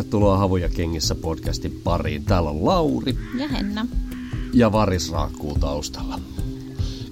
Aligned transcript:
Tervetuloa 0.00 0.38
Havuja 0.38 0.68
kengissä 0.68 1.14
podcastin 1.14 1.80
pariin. 1.84 2.24
Täällä 2.24 2.50
on 2.50 2.64
Lauri. 2.64 3.16
Ja 3.38 3.48
Henna. 3.48 3.86
Ja 4.52 4.72
Varis 4.72 5.12
raakkuu 5.12 5.56
taustalla. 5.60 6.20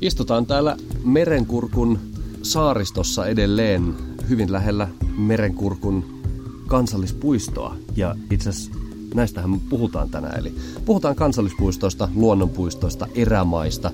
Istutaan 0.00 0.46
täällä 0.46 0.76
Merenkurkun 1.04 1.98
saaristossa 2.42 3.26
edelleen 3.26 3.94
hyvin 4.28 4.52
lähellä 4.52 4.88
Merenkurkun 5.16 6.22
kansallispuistoa. 6.66 7.76
Ja 7.96 8.14
itse 8.30 8.50
asiassa 8.50 8.72
näistähän 9.14 9.60
puhutaan 9.60 10.10
tänään. 10.10 10.38
Eli 10.38 10.54
puhutaan 10.84 11.16
kansallispuistoista, 11.16 12.08
luonnonpuistoista, 12.14 13.06
erämaista, 13.14 13.90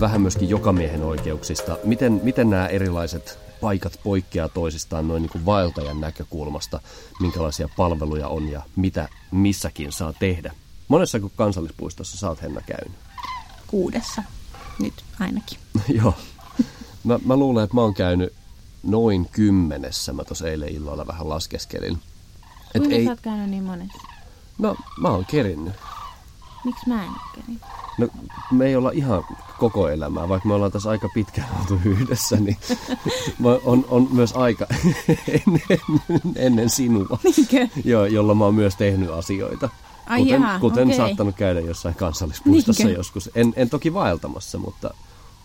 vähän 0.00 0.20
myöskin 0.20 0.48
jokamiehen 0.48 1.02
oikeuksista. 1.02 1.78
Miten, 1.84 2.20
miten 2.22 2.50
nämä 2.50 2.66
erilaiset 2.66 3.45
paikat 3.60 4.00
poikkeaa 4.04 4.48
toisistaan 4.48 5.08
noin 5.08 5.22
niin 5.22 5.30
kuin 5.30 5.46
vaeltajan 5.46 6.00
näkökulmasta, 6.00 6.80
minkälaisia 7.20 7.68
palveluja 7.76 8.28
on 8.28 8.48
ja 8.48 8.62
mitä 8.76 9.08
missäkin 9.30 9.92
saa 9.92 10.12
tehdä. 10.12 10.54
Monessa 10.88 11.20
kuin 11.20 11.32
kansallispuistossa 11.36 12.18
sä 12.18 12.28
oot 12.28 12.42
Henna 12.42 12.60
käynyt? 12.60 12.98
Kuudessa, 13.66 14.22
nyt 14.78 14.94
ainakin. 15.20 15.58
Joo. 16.02 16.14
Mä, 17.04 17.18
mä 17.24 17.36
luulen, 17.36 17.64
että 17.64 17.74
mä 17.74 17.80
oon 17.80 17.94
käynyt 17.94 18.32
noin 18.82 19.28
kymmenessä. 19.32 20.12
Mä 20.12 20.24
tuossa 20.24 20.48
eilen 20.48 20.68
illalla 20.68 21.06
vähän 21.06 21.28
laskeskelin. 21.28 21.98
Et 22.74 22.80
Kuinka 22.82 22.96
ei... 22.96 23.04
sä 23.04 23.10
oot 23.10 23.20
käynyt 23.20 23.50
niin 23.50 23.64
monessa? 23.64 23.98
No, 24.58 24.76
mä 25.00 25.08
oon 25.08 25.26
kerinnyt. 25.26 25.74
Miksi 26.66 26.88
mä 26.88 27.04
en 27.04 27.10
kerinnyt? 27.34 27.62
No, 27.98 28.08
me 28.52 28.66
ei 28.66 28.76
olla 28.76 28.90
ihan 28.90 29.24
koko 29.58 29.88
elämää, 29.88 30.28
vaikka 30.28 30.48
me 30.48 30.54
ollaan 30.54 30.72
tässä 30.72 30.90
aika 30.90 31.08
pitkään 31.14 31.48
oltu 31.60 31.80
yhdessä, 31.84 32.36
niin 32.36 32.56
on, 33.64 33.84
on 33.88 34.08
myös 34.12 34.32
aika 34.32 34.66
ennen, 35.46 35.80
ennen 36.36 36.70
sinua, 36.70 37.18
jo, 37.84 38.06
jolla 38.06 38.34
mä 38.34 38.44
oon 38.44 38.54
myös 38.54 38.76
tehnyt 38.76 39.10
asioita. 39.10 39.68
Ai 40.06 40.20
kuten 40.20 40.42
jaha, 40.42 40.58
kuten 40.60 40.84
okay. 40.84 40.96
saattanut 40.96 41.36
käydä 41.36 41.60
jossain 41.60 41.94
kansallispuistossa 41.94 42.84
Niinkö? 42.84 42.98
joskus. 42.98 43.30
En, 43.34 43.52
en 43.56 43.70
toki 43.70 43.94
vaeltamassa, 43.94 44.58
mutta, 44.58 44.94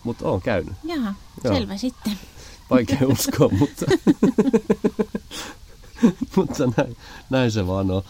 mutta 0.04 0.28
oon 0.28 0.42
käynyt. 0.42 0.74
Jaha, 0.84 1.14
Joo. 1.44 1.54
selvä 1.54 1.76
sitten. 1.76 2.12
Vaikea 2.70 2.98
uskoa, 3.08 3.48
mutta, 3.58 3.86
mutta 6.36 6.64
näin, 6.76 6.96
näin 7.30 7.50
se 7.50 7.66
vaan 7.66 7.90
on. 7.90 8.02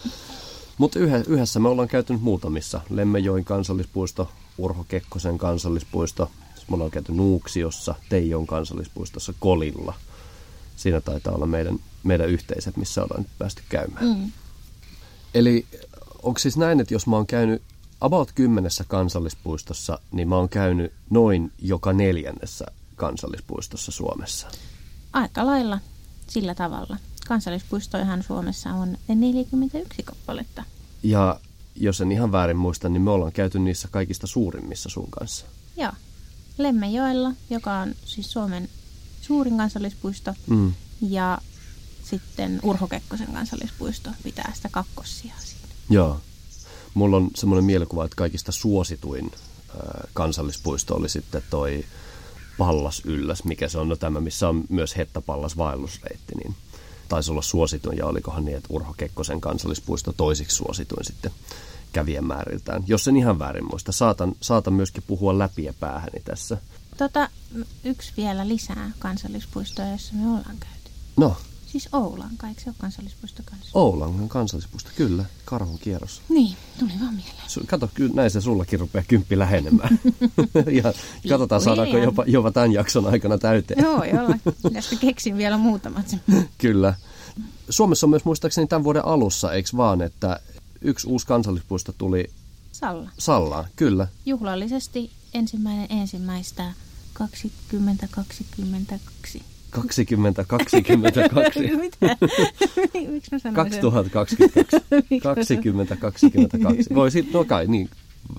Mutta 0.77 0.99
yhdessä 1.27 1.59
me 1.59 1.69
ollaan 1.69 1.87
käyty 1.87 2.17
muutamissa. 2.17 2.81
Lemmejoen 2.89 3.45
kansallispuisto, 3.45 4.29
Urho 4.57 4.85
Kekkosen 4.87 5.37
kansallispuisto. 5.37 6.31
Me 6.69 6.75
ollaan 6.75 6.91
käyty 6.91 7.11
Nuuksiossa, 7.11 7.95
Teijon 8.09 8.47
kansallispuistossa, 8.47 9.33
Kolilla. 9.39 9.93
Siinä 10.75 11.01
taitaa 11.01 11.35
olla 11.35 11.45
meidän, 11.45 11.79
meidän 12.03 12.29
yhteiset, 12.29 12.77
missä 12.77 13.03
ollaan 13.03 13.21
nyt 13.21 13.31
päästy 13.39 13.61
käymään. 13.69 14.05
Mm. 14.05 14.31
Eli 15.33 15.65
onko 16.23 16.39
siis 16.39 16.57
näin, 16.57 16.79
että 16.79 16.93
jos 16.93 17.07
mä 17.07 17.15
oon 17.15 17.27
käynyt 17.27 17.61
about 18.01 18.31
kymmenessä 18.35 18.83
kansallispuistossa, 18.87 19.99
niin 20.11 20.29
mä 20.29 20.35
oon 20.35 20.49
käynyt 20.49 20.93
noin 21.09 21.51
joka 21.59 21.93
neljännessä 21.93 22.65
kansallispuistossa 22.95 23.91
Suomessa? 23.91 24.47
Aika 25.13 25.45
lailla 25.45 25.79
sillä 26.27 26.55
tavalla. 26.55 26.97
Kansallispuistojahan 27.27 28.23
Suomessa 28.23 28.69
on 28.69 28.97
41 29.07 30.03
kappaletta. 30.03 30.63
Ja 31.03 31.39
jos 31.75 32.01
en 32.01 32.11
ihan 32.11 32.31
väärin 32.31 32.57
muista, 32.57 32.89
niin 32.89 33.01
me 33.01 33.11
ollaan 33.11 33.31
käyty 33.31 33.59
niissä 33.59 33.87
kaikista 33.91 34.27
suurimmissa 34.27 34.89
sun 34.89 35.11
kanssa. 35.11 35.45
Joo. 35.77 35.91
Lemmejoella, 36.57 37.31
joka 37.49 37.73
on 37.73 37.95
siis 38.05 38.31
Suomen 38.31 38.69
suurin 39.21 39.57
kansallispuisto, 39.57 40.33
mm. 40.47 40.73
ja 41.01 41.37
sitten 42.03 42.59
Urho 42.63 42.87
Kekkosen 42.87 43.33
kansallispuisto 43.33 44.09
pitää 44.23 44.51
sitä 44.55 44.69
kakkosia 44.71 45.33
siinä. 45.39 45.67
Joo. 45.89 46.21
Mulla 46.93 47.17
on 47.17 47.29
semmoinen 47.35 47.65
mielikuva, 47.65 48.05
että 48.05 48.15
kaikista 48.15 48.51
suosituin 48.51 49.31
äh, 49.33 50.09
kansallispuisto 50.13 50.95
oli 50.95 51.09
sitten 51.09 51.43
toi 51.49 51.85
Pallas 52.57 53.01
Ylläs, 53.05 53.43
mikä 53.43 53.67
se 53.67 53.77
on 53.77 53.89
no 53.89 53.95
tämä, 53.95 54.19
missä 54.19 54.49
on 54.49 54.63
myös 54.69 54.97
Hetta 54.97 55.21
Pallas 55.21 55.57
vaellusreitti, 55.57 56.35
niin 56.35 56.55
taisi 57.09 57.31
olla 57.31 57.41
suosituin 57.41 57.97
ja 57.97 58.05
olikohan 58.05 58.45
niin, 58.45 58.57
että 58.57 58.73
Urho 58.73 58.93
Kekkosen 58.97 59.41
kansallispuisto 59.41 60.13
toisiksi 60.13 60.55
suosituin 60.55 61.05
sitten 61.05 61.31
kävijämääriltään. 61.93 62.83
Jos 62.87 63.07
en 63.07 63.17
ihan 63.17 63.39
väärin 63.39 63.67
muista, 63.71 63.91
saatan, 63.91 64.33
saatan 64.41 64.73
myöskin 64.73 65.03
puhua 65.07 65.39
läpi 65.39 65.63
ja 65.63 65.73
päähäni 65.79 66.21
tässä. 66.25 66.57
Tota, 66.97 67.29
yksi 67.83 68.13
vielä 68.17 68.47
lisää 68.47 68.91
kansallispuistoja, 68.99 69.91
jossa 69.91 70.13
me 70.13 70.27
ollaan 70.27 70.57
käyty. 70.59 70.91
No, 71.17 71.37
Siis 71.73 71.89
Oulan, 71.91 72.31
eikö 72.47 72.61
se 72.61 72.69
ole 72.69 72.75
kansallispuisto 72.77 73.43
kanssa? 73.45 73.69
Oulan 73.73 74.29
kansallispuisto, 74.29 74.89
kyllä. 74.95 75.25
Karhun 75.45 75.79
kierros. 75.79 76.21
Niin, 76.29 76.57
tuli 76.79 76.91
vaan 76.99 77.13
mieleen. 77.13 77.47
Su- 77.47 77.65
kato, 77.65 77.89
kyllä 77.93 78.13
näin 78.13 78.31
se 78.31 78.41
sullakin 78.41 78.79
rupeaa 78.79 79.03
kymppi 79.07 79.39
lähenemään. 79.39 79.99
ja 80.81 80.93
katsotaan, 81.29 81.61
saadaanko 81.61 81.97
jopa, 81.97 82.23
jopa 82.27 82.51
tämän 82.51 82.71
jakson 82.71 83.07
aikana 83.07 83.37
täyteen. 83.37 83.83
Joo, 83.83 84.03
joo. 84.03 84.35
Tästä 84.73 84.95
keksin 84.95 85.37
vielä 85.37 85.57
muutamat. 85.57 86.15
kyllä. 86.57 86.93
Suomessa 87.69 88.05
on 88.05 88.09
myös 88.09 88.25
muistaakseni 88.25 88.67
tämän 88.67 88.83
vuoden 88.83 89.05
alussa, 89.05 89.53
eikö 89.53 89.69
vaan, 89.77 90.01
että 90.01 90.39
yksi 90.81 91.07
uusi 91.07 91.27
kansallispuisto 91.27 91.93
tuli 91.97 92.29
Salla. 92.71 93.09
Sallaan, 93.19 93.65
kyllä. 93.75 94.07
Juhlallisesti 94.25 95.11
ensimmäinen 95.33 95.87
ensimmäistä 95.89 96.73
2022. 97.13 99.52
2022. 99.73 100.77
Mitä? 101.77 102.17
Miksi 103.11 103.31
mä 103.31 103.39
sanoin 103.39 103.55
2022. 103.55 104.37
2022. 105.23 106.85
Voi 106.95 107.11
sit, 107.11 107.33
no 107.33 107.45
kai, 107.45 107.67
niin, 107.67 107.89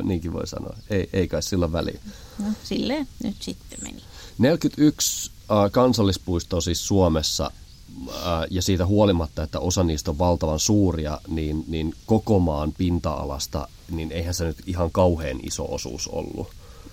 niinkin 0.03 0.33
voi 0.33 0.47
sanoa. 0.47 0.77
Ei, 0.91 1.09
ei 1.13 1.29
kai 1.29 1.43
sillä 1.43 1.73
väliin. 1.73 2.01
No 2.39 2.47
silleen 2.65 3.09
nyt 3.25 3.37
sitten 3.41 3.79
meni. 3.83 4.03
41 4.39 5.31
äh, 5.51 5.71
kansallispuistoa 5.73 6.61
siis 6.61 6.87
Suomessa 6.87 7.51
äh, 8.09 8.15
ja 8.51 8.63
siitä 8.63 8.87
huolimatta, 8.87 9.43
että 9.43 9.61
osa 9.61 9.85
niistä 9.85 10.11
on 10.11 10.19
valtavan 10.19 10.61
suuria, 10.61 11.21
niin, 11.29 11.65
niin 11.69 11.95
koko 12.07 12.39
maan 12.39 12.73
pinta-alasta, 12.79 13.69
niin 13.91 14.13
eihän 14.13 14.35
se 14.35 14.45
nyt 14.45 14.57
ihan 14.67 14.91
kauhean 14.91 15.41
iso 15.43 15.75
osuus 15.75 16.09
ollut. 16.09 16.49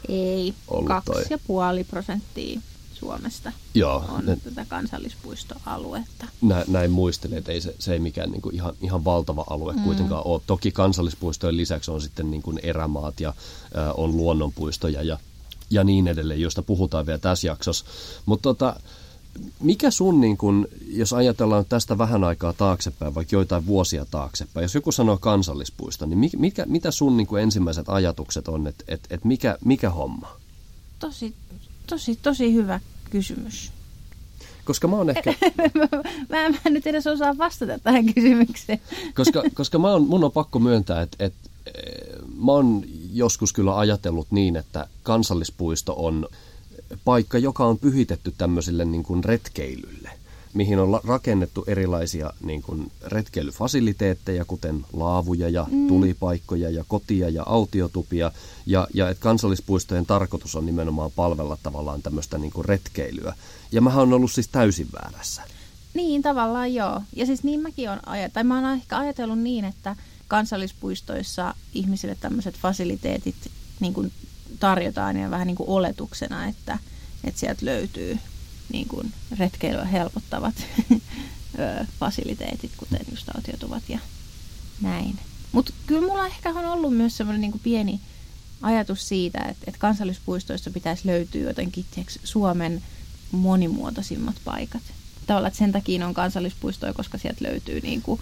Ei, 0.10 0.54
kaksi 0.88 1.12
ja 1.30 1.38
puoli 1.48 1.84
prosenttia 1.84 2.62
Suomesta 3.02 3.52
Joo, 3.74 4.06
on 4.10 4.26
ne, 4.26 4.36
tätä 4.36 4.66
kansallispuistoaluetta. 4.66 6.26
Nä, 6.42 6.66
näin 6.68 6.92
muistelin, 6.92 7.38
että 7.38 7.52
ei 7.52 7.62
se, 7.62 7.76
se 7.80 7.94
ei 7.94 8.00
mikään 8.00 8.32
niin 8.32 8.42
kuin 8.42 8.56
ihan, 8.56 8.74
ihan 8.82 9.06
valtava 9.06 9.46
alue 9.50 9.74
mm. 9.74 9.84
kuitenkaan 9.84 10.22
ole. 10.26 10.42
Toki 10.48 10.72
kansallispuistojen 10.72 11.58
lisäksi 11.58 11.92
on 11.92 12.02
sitten 12.02 12.32
niin 12.32 12.42
kuin 12.42 12.60
erämaat 12.64 13.20
ja 13.20 13.30
ä, 13.30 13.94
on 13.94 14.18
luonnonpuistoja 14.18 15.04
ja, 15.04 15.18
ja 15.70 15.84
niin 15.84 16.08
edelleen, 16.08 16.42
joista 16.42 16.62
puhutaan 16.62 17.06
vielä 17.06 17.20
tässä 17.20 17.48
jaksossa. 17.48 17.86
Mutta 18.26 18.44
tota, 18.44 18.76
mikä 19.60 19.92
sun, 19.92 20.22
niin 20.22 20.38
kun, 20.38 20.68
jos 20.88 21.14
ajatellaan 21.14 21.66
tästä 21.66 21.98
vähän 21.98 22.24
aikaa 22.24 22.54
taaksepäin, 22.54 23.16
vaikka 23.16 23.36
joitain 23.36 23.66
vuosia 23.66 24.06
taaksepäin, 24.12 24.64
jos 24.64 24.76
joku 24.76 24.92
sanoo 24.92 25.18
kansallispuisto, 25.18 26.06
niin 26.06 26.32
mikä, 26.38 26.66
mitä 26.66 26.92
sun 26.92 27.18
niin 27.18 27.38
ensimmäiset 27.42 27.90
ajatukset 27.90 28.48
on, 28.48 28.68
että 28.68 28.84
et, 28.88 29.02
et 29.10 29.26
mikä, 29.26 29.58
mikä 29.66 29.90
homma? 29.90 30.38
Tosi, 31.00 31.36
tosi, 31.92 32.20
tosi 32.22 32.54
hyvä 32.54 32.80
kysymys. 33.10 33.72
Koska 34.66 34.88
mä 34.88 34.96
oon 34.96 35.10
ehkä... 35.10 35.34
mä, 35.80 35.88
mä 36.30 36.48
en 36.66 36.74
nyt 36.74 36.88
edes 36.88 37.08
osaa 37.08 37.38
vastata 37.38 37.80
tähän 37.80 38.14
kysymykseen. 38.14 38.82
koska 39.16 39.44
koska 39.54 39.80
mä 39.80 39.92
oon, 39.92 40.08
mun 40.08 40.24
on 40.24 40.32
pakko 40.32 40.60
myöntää, 40.60 41.02
että, 41.02 41.26
että 41.26 41.50
mä 42.38 42.52
oon 42.52 42.84
joskus 43.14 43.54
kyllä 43.54 43.78
ajatellut 43.78 44.28
niin, 44.32 44.56
että 44.56 44.88
kansallispuisto 45.04 45.94
on 45.98 46.28
paikka, 47.06 47.38
joka 47.38 47.66
on 47.66 47.78
pyhitetty 47.78 48.34
tämmöisille 48.38 48.86
niin 48.86 49.04
kuin 49.04 49.24
retkeilylle 49.24 50.01
mihin 50.54 50.80
on 50.80 51.00
rakennettu 51.04 51.64
erilaisia 51.68 52.34
niin 52.44 52.62
kuin 52.62 52.92
retkeilyfasiliteetteja, 53.06 54.46
kuten 54.46 54.86
laavuja 54.94 55.50
ja 55.50 55.68
mm. 55.72 55.88
tulipaikkoja 55.88 56.70
ja 56.70 56.84
kotia 56.88 57.30
ja 57.30 57.44
autiotupia. 57.46 58.32
Ja, 58.66 58.88
ja 58.94 59.10
että 59.10 59.24
kansallispuistojen 59.24 60.06
tarkoitus 60.06 60.56
on 60.56 60.66
nimenomaan 60.66 61.12
palvella 61.16 61.58
tavallaan 61.64 62.02
tämmöistä 62.02 62.38
niin 62.38 62.52
kuin 62.52 62.66
retkeilyä. 62.66 63.36
Ja 63.72 63.82
mä 63.82 63.96
oon 63.96 64.14
ollut 64.14 64.32
siis 64.32 64.48
täysin 64.48 64.88
väärässä. 64.94 65.42
Niin, 65.94 66.22
tavallaan 66.22 66.74
joo. 66.74 67.02
Ja 67.16 67.26
siis 67.26 67.44
niin 67.44 67.60
mäkin 67.60 67.90
olen 67.90 68.08
ajatellut, 68.08 68.34
tai 68.34 68.44
mä 68.44 68.56
oon 68.56 68.74
ehkä 68.74 68.98
ajatellut 68.98 69.40
niin, 69.40 69.66
että 69.66 69.96
kansallispuistoissa 70.28 71.56
ihmisille 71.74 72.18
tämmöiset 72.20 72.58
fasiliteetit 72.58 73.36
niin 73.80 73.94
kuin 73.94 74.12
tarjotaan 74.60 75.18
ja 75.18 75.32
vähän 75.32 75.48
niin 75.48 75.58
kuin 75.58 75.70
oletuksena, 75.70 76.48
että, 76.48 76.80
että 77.24 77.40
sieltä 77.40 77.66
löytyy 77.66 78.20
niin 78.74 78.88
kuin 78.88 79.14
retkeilyä 79.38 79.86
helpottavat 79.86 80.56
fasiliteetit, 82.00 82.72
kuten 82.78 83.00
just 83.12 83.30
autiotuvat 83.36 83.84
ja 83.90 84.00
näin. 84.82 85.20
Mutta 85.52 85.74
kyllä 85.88 86.08
mulla 86.08 86.26
ehkä 86.26 86.50
on 86.50 86.66
ollut 86.66 86.98
myös 86.98 87.18
semmoinen 87.18 87.42
niin 87.42 87.60
pieni 87.64 88.00
ajatus 88.62 89.08
siitä, 89.08 89.40
että, 89.40 89.64
että 89.68 89.80
kansallispuistoissa 89.80 90.72
pitäisi 90.72 91.08
löytyä 91.08 91.42
jotenkin 91.42 91.86
tiiäks, 91.92 92.20
Suomen 92.24 92.84
monimuotoisimmat 93.32 94.36
paikat. 94.46 94.82
Tavallaan, 95.28 95.48
että 95.48 95.60
sen 95.60 95.72
takia 95.72 96.08
on 96.08 96.14
kansallispuistoja, 96.14 96.94
koska 96.94 97.18
sieltä 97.18 97.46
löytyy 97.46 97.80
niin 97.82 98.02
kuin 98.02 98.22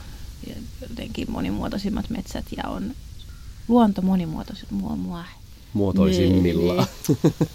jotenkin 0.90 1.32
monimuotoisimmat 1.32 2.10
metsät 2.10 2.46
ja 2.58 2.64
on 2.70 2.96
luonto 3.68 4.02
monimuotoisimmat. 4.02 5.26
Mua, 5.74 5.94
mua. 5.94 5.94
Muotoisimmillaan. 5.94 6.88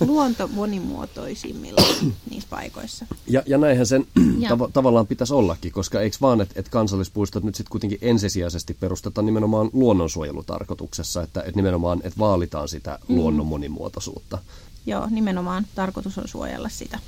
Luonto 0.07 0.49
monimuotoisimmillaan 0.49 1.95
niissä 2.31 2.49
paikoissa. 2.51 3.07
Ja, 3.27 3.43
ja 3.47 3.59
näinhän 3.59 3.87
sen 3.87 4.07
tav- 4.49 4.71
tavallaan 4.73 5.07
pitäisi 5.07 5.35
ollakin, 5.35 5.73
koska 5.73 6.01
eikö 6.01 6.17
vaan, 6.21 6.41
että 6.41 6.55
et 6.61 6.69
kansallispuistot 6.69 7.45
nyt 7.45 7.55
sitten 7.55 7.71
kuitenkin 7.71 7.99
ensisijaisesti 8.03 8.75
perustetaan 8.75 9.27
nimenomaan 9.27 9.71
luonnonsuojelutarkoituksessa, 9.73 11.23
että 11.23 11.43
et 11.47 11.57
nimenomaan 11.57 12.01
että 12.05 12.19
vaalitaan 12.19 12.69
sitä 12.69 12.99
mm. 13.09 13.17
luonnon 13.17 13.47
monimuotoisuutta. 13.47 14.39
Joo, 14.87 15.07
nimenomaan 15.11 15.67
tarkoitus 15.75 16.19
on 16.19 16.29
suojella 16.29 16.69
sitä, 16.69 16.99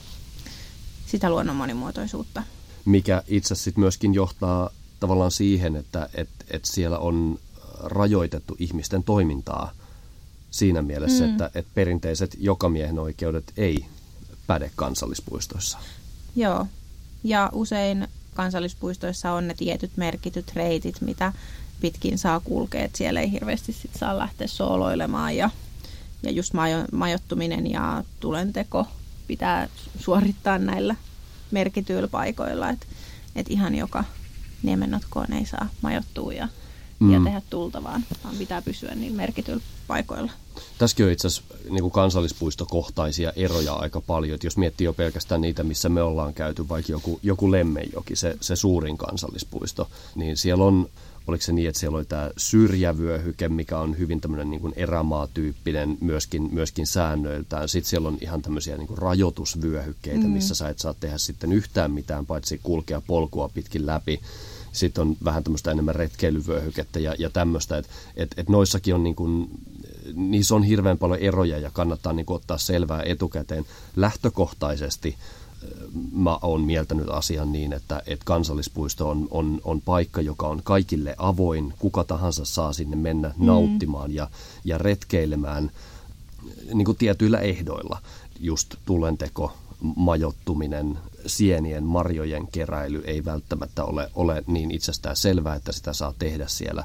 sitä 1.06 1.30
luonnon 1.30 1.56
monimuotoisuutta. 1.56 2.42
Mikä 2.84 3.22
itse 3.28 3.54
asiassa 3.54 3.80
myöskin 3.80 4.14
johtaa 4.14 4.70
tavallaan 5.00 5.30
siihen, 5.30 5.76
että 5.76 6.08
et, 6.14 6.28
et 6.50 6.64
siellä 6.64 6.98
on 6.98 7.38
rajoitettu 7.80 8.56
ihmisten 8.58 9.02
toimintaa 9.02 9.72
siinä 10.56 10.82
mielessä, 10.82 11.24
mm. 11.24 11.30
että, 11.30 11.50
että 11.54 11.70
perinteiset 11.74 12.36
jokamiehen 12.38 12.98
oikeudet 12.98 13.52
ei 13.56 13.86
päde 14.46 14.70
kansallispuistoissa. 14.76 15.78
Joo, 16.36 16.66
ja 17.24 17.50
usein 17.52 18.08
kansallispuistoissa 18.34 19.32
on 19.32 19.48
ne 19.48 19.54
tietyt 19.54 19.90
merkityt 19.96 20.52
reitit, 20.54 21.00
mitä 21.00 21.32
pitkin 21.80 22.18
saa 22.18 22.40
kulkea, 22.40 22.84
että 22.84 22.98
siellä 22.98 23.20
ei 23.20 23.30
hirveästi 23.30 23.72
sit 23.72 23.90
saa 23.98 24.18
lähteä 24.18 24.46
sooloilemaan 24.46 25.36
ja, 25.36 25.50
ja 26.22 26.30
just 26.30 26.52
majo, 26.52 26.84
majoittuminen 26.92 27.70
ja 27.70 28.04
tulenteko 28.20 28.86
pitää 29.26 29.68
suorittaa 29.98 30.58
näillä 30.58 30.96
merkityillä 31.50 32.08
paikoilla, 32.08 32.70
että 32.70 32.86
et 33.36 33.50
ihan 33.50 33.74
joka 33.74 34.04
niemennotkoon 34.62 35.32
ei 35.32 35.46
saa 35.46 35.68
majoittua 35.82 36.32
ja, 36.32 36.48
mm. 36.98 37.12
ja 37.12 37.20
tehdä 37.24 37.42
tulta, 37.50 37.82
vaan, 37.82 38.04
vaan 38.24 38.36
pitää 38.36 38.62
pysyä 38.62 38.94
niin 38.94 39.14
merkityillä 39.14 39.62
paikoilla. 39.86 40.32
Tässäkin 40.78 41.06
on 41.06 41.12
itse 41.12 41.26
asiassa 41.26 41.54
niin 41.70 41.90
kansallispuistokohtaisia 41.90 43.32
eroja 43.36 43.72
aika 43.72 44.00
paljon. 44.00 44.34
Että 44.34 44.46
jos 44.46 44.56
miettii 44.56 44.84
jo 44.84 44.92
pelkästään 44.92 45.40
niitä, 45.40 45.64
missä 45.64 45.88
me 45.88 46.02
ollaan 46.02 46.34
käyty, 46.34 46.68
vaikka 46.68 46.92
joku, 46.92 47.20
joku 47.22 47.50
Lemmenjoki, 47.52 48.16
se, 48.16 48.36
se 48.40 48.56
suurin 48.56 48.98
kansallispuisto, 48.98 49.88
niin 50.14 50.36
siellä 50.36 50.64
on 50.64 50.88
oliko 51.26 51.42
se 51.42 51.52
niin, 51.52 51.68
että 51.68 51.80
siellä 51.80 51.98
oli 51.98 52.04
tämä 52.04 52.30
syrjävyöhyke, 52.36 53.48
mikä 53.48 53.78
on 53.78 53.98
hyvin 53.98 54.20
tämmöinen 54.20 54.50
niin 54.50 54.72
erämaatyyppinen 54.76 55.98
myöskin, 56.00 56.48
myöskin 56.52 56.86
säännöiltään. 56.86 57.68
Sitten 57.68 57.90
siellä 57.90 58.08
on 58.08 58.18
ihan 58.20 58.42
tämmöisiä 58.42 58.76
niin 58.76 58.98
rajoitusvyöhykkeitä, 58.98 60.24
mm. 60.24 60.30
missä 60.30 60.54
sä 60.54 60.68
et 60.68 60.78
saa 60.78 60.94
tehdä 60.94 61.18
sitten 61.18 61.52
yhtään 61.52 61.90
mitään, 61.90 62.26
paitsi 62.26 62.60
kulkea 62.62 63.02
polkua 63.06 63.48
pitkin 63.48 63.86
läpi. 63.86 64.20
Sitten 64.76 65.02
on 65.02 65.16
vähän 65.24 65.44
tämmöistä 65.44 65.70
enemmän 65.70 65.94
retkeilyvyöhykettä 65.94 67.00
ja, 67.00 67.14
ja 67.18 67.30
tämmöistä, 67.30 67.78
että 67.78 67.90
et, 68.16 68.34
et 68.36 68.48
noissakin 68.48 68.94
on 68.94 69.04
niin 69.04 69.16
kuin, 69.16 69.50
niissä 70.14 70.54
on 70.54 70.62
hirveän 70.62 70.98
paljon 70.98 71.20
eroja 71.20 71.58
ja 71.58 71.70
kannattaa 71.70 72.12
niin 72.12 72.26
kuin 72.26 72.36
ottaa 72.36 72.58
selvää 72.58 73.02
etukäteen. 73.02 73.66
Lähtökohtaisesti 73.96 75.16
mä 76.12 76.38
oon 76.42 76.60
mieltänyt 76.60 77.08
asian 77.08 77.52
niin, 77.52 77.72
että, 77.72 78.02
että 78.06 78.24
kansallispuisto 78.24 79.10
on, 79.10 79.28
on, 79.30 79.60
on 79.64 79.80
paikka, 79.80 80.20
joka 80.20 80.48
on 80.48 80.60
kaikille 80.64 81.14
avoin. 81.18 81.74
Kuka 81.78 82.04
tahansa 82.04 82.44
saa 82.44 82.72
sinne 82.72 82.96
mennä 82.96 83.28
mm. 83.28 83.46
nauttimaan 83.46 84.14
ja, 84.14 84.28
ja 84.64 84.78
retkeilemään 84.78 85.70
niin 86.74 86.84
kuin 86.84 86.98
tietyillä 86.98 87.38
ehdoilla. 87.38 87.98
Just 88.40 88.74
tulenteko, 88.84 89.52
majottuminen, 89.80 90.98
sienien, 91.26 91.84
marjojen 91.84 92.46
keräily 92.46 93.02
ei 93.06 93.24
välttämättä 93.24 93.84
ole, 93.84 94.10
ole 94.14 94.44
niin 94.46 94.70
itsestään 94.70 95.16
selvää, 95.16 95.54
että 95.54 95.72
sitä 95.72 95.92
saa 95.92 96.14
tehdä 96.18 96.46
siellä 96.46 96.84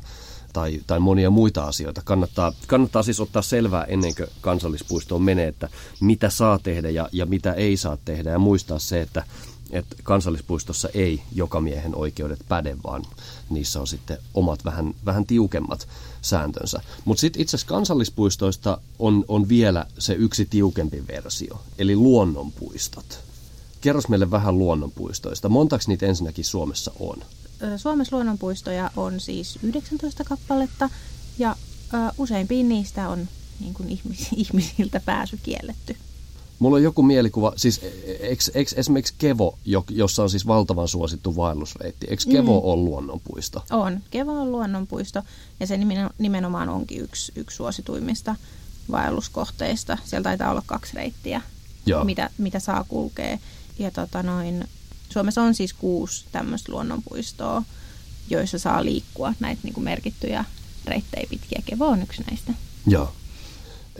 tai, 0.54 0.82
tai 0.88 1.00
monia 1.00 1.30
muita 1.30 1.64
asioita. 1.64 2.02
Kannattaa, 2.06 2.54
kannattaa 2.68 3.04
siis 3.04 3.20
ottaa 3.20 3.42
selvää 3.42 3.84
ennen 3.84 4.16
kuin 4.16 4.30
kansallispuistoon 4.42 5.22
menee, 5.22 5.48
että 5.48 5.70
mitä 6.00 6.30
saa 6.30 6.60
tehdä 6.60 6.90
ja, 6.90 7.10
ja 7.12 7.26
mitä 7.26 7.54
ei 7.54 7.78
saa 7.78 7.98
tehdä 8.06 8.32
ja 8.32 8.40
muistaa 8.40 8.80
se, 8.80 9.02
että, 9.02 9.24
että 9.72 9.96
kansallispuistossa 10.04 10.90
ei 10.94 11.22
joka 11.36 11.62
miehen 11.62 11.96
oikeudet 11.96 12.40
päde, 12.48 12.78
vaan 12.84 13.06
niissä 13.50 13.80
on 13.80 13.88
sitten 13.88 14.18
omat 14.34 14.66
vähän, 14.66 14.94
vähän 15.06 15.26
tiukemmat 15.26 15.88
sääntönsä. 16.22 16.82
Mutta 17.06 17.22
sitten 17.22 17.42
itse 17.42 17.56
asiassa 17.58 17.74
kansallispuistoista 17.74 18.78
on, 19.00 19.26
on 19.28 19.50
vielä 19.50 19.86
se 19.98 20.14
yksi 20.14 20.46
tiukempi 20.46 21.08
versio, 21.08 21.62
eli 21.78 21.96
luonnonpuistot. 21.96 23.20
Kerros 23.82 24.08
meille 24.08 24.32
vähän 24.32 24.58
luonnonpuistoista. 24.58 25.50
Montaks 25.50 25.88
niitä 25.88 26.06
ensinnäkin 26.06 26.46
Suomessa 26.46 26.92
on? 27.00 27.18
Suomessa 27.78 28.16
luonnonpuistoja 28.16 28.92
on 28.96 29.20
siis 29.20 29.60
19 29.64 30.24
kappaletta 30.24 30.90
ja 31.38 31.56
useimpiin 32.18 32.70
niistä 32.70 33.10
on 33.10 33.28
niin 33.60 33.74
kuin 33.74 33.90
ihmis, 33.90 34.28
ihmisiltä 34.36 35.00
pääsy 35.00 35.40
kielletty. 35.44 35.96
Mulla 36.62 36.76
on 36.76 36.84
joku 36.84 37.04
mielikuva, 37.04 37.54
siis 37.56 37.82
eikö, 38.20 38.44
eikö 38.54 38.72
esimerkiksi 38.76 39.14
Kevo, 39.18 39.58
jossa 39.90 40.24
on 40.24 40.30
siis 40.30 40.48
valtavan 40.48 40.88
suosittu 40.88 41.36
vaellusreitti, 41.36 42.08
eikö 42.10 42.24
Kevo 42.32 42.60
mm. 42.60 42.66
ole 42.66 42.82
luonnonpuisto? 42.82 43.64
On, 43.72 44.00
Kevo 44.12 44.32
on 44.32 44.52
luonnonpuisto 44.52 45.22
ja 45.60 45.68
se 45.68 45.80
nimenomaan 46.18 46.70
onkin 46.70 47.02
yksi, 47.02 47.32
yksi 47.36 47.58
suosituimmista 47.58 48.36
vaelluskohteista. 48.92 49.98
Siellä 50.04 50.24
taitaa 50.24 50.52
olla 50.52 50.64
kaksi 50.66 50.96
reittiä, 50.96 51.42
mitä, 52.04 52.30
mitä 52.38 52.60
saa 52.60 52.86
kulkea. 52.88 53.38
Ja 53.80 53.92
tota 53.92 54.24
noin, 54.24 54.68
Suomessa 55.10 55.42
on 55.42 55.56
siis 55.56 55.74
kuusi 55.74 56.26
tämmöistä 56.32 56.72
luonnonpuistoa, 56.72 57.64
joissa 58.30 58.60
saa 58.60 58.86
liikkua 58.86 59.34
näitä 59.40 59.62
niin 59.64 59.74
kuin 59.74 59.84
merkittyjä 59.84 60.46
reittejä 60.86 61.28
pitkiä. 61.30 61.62
Kevo 61.66 61.88
on 61.88 62.02
yksi 62.02 62.24
näistä. 62.30 62.54
Joo. 62.88 63.14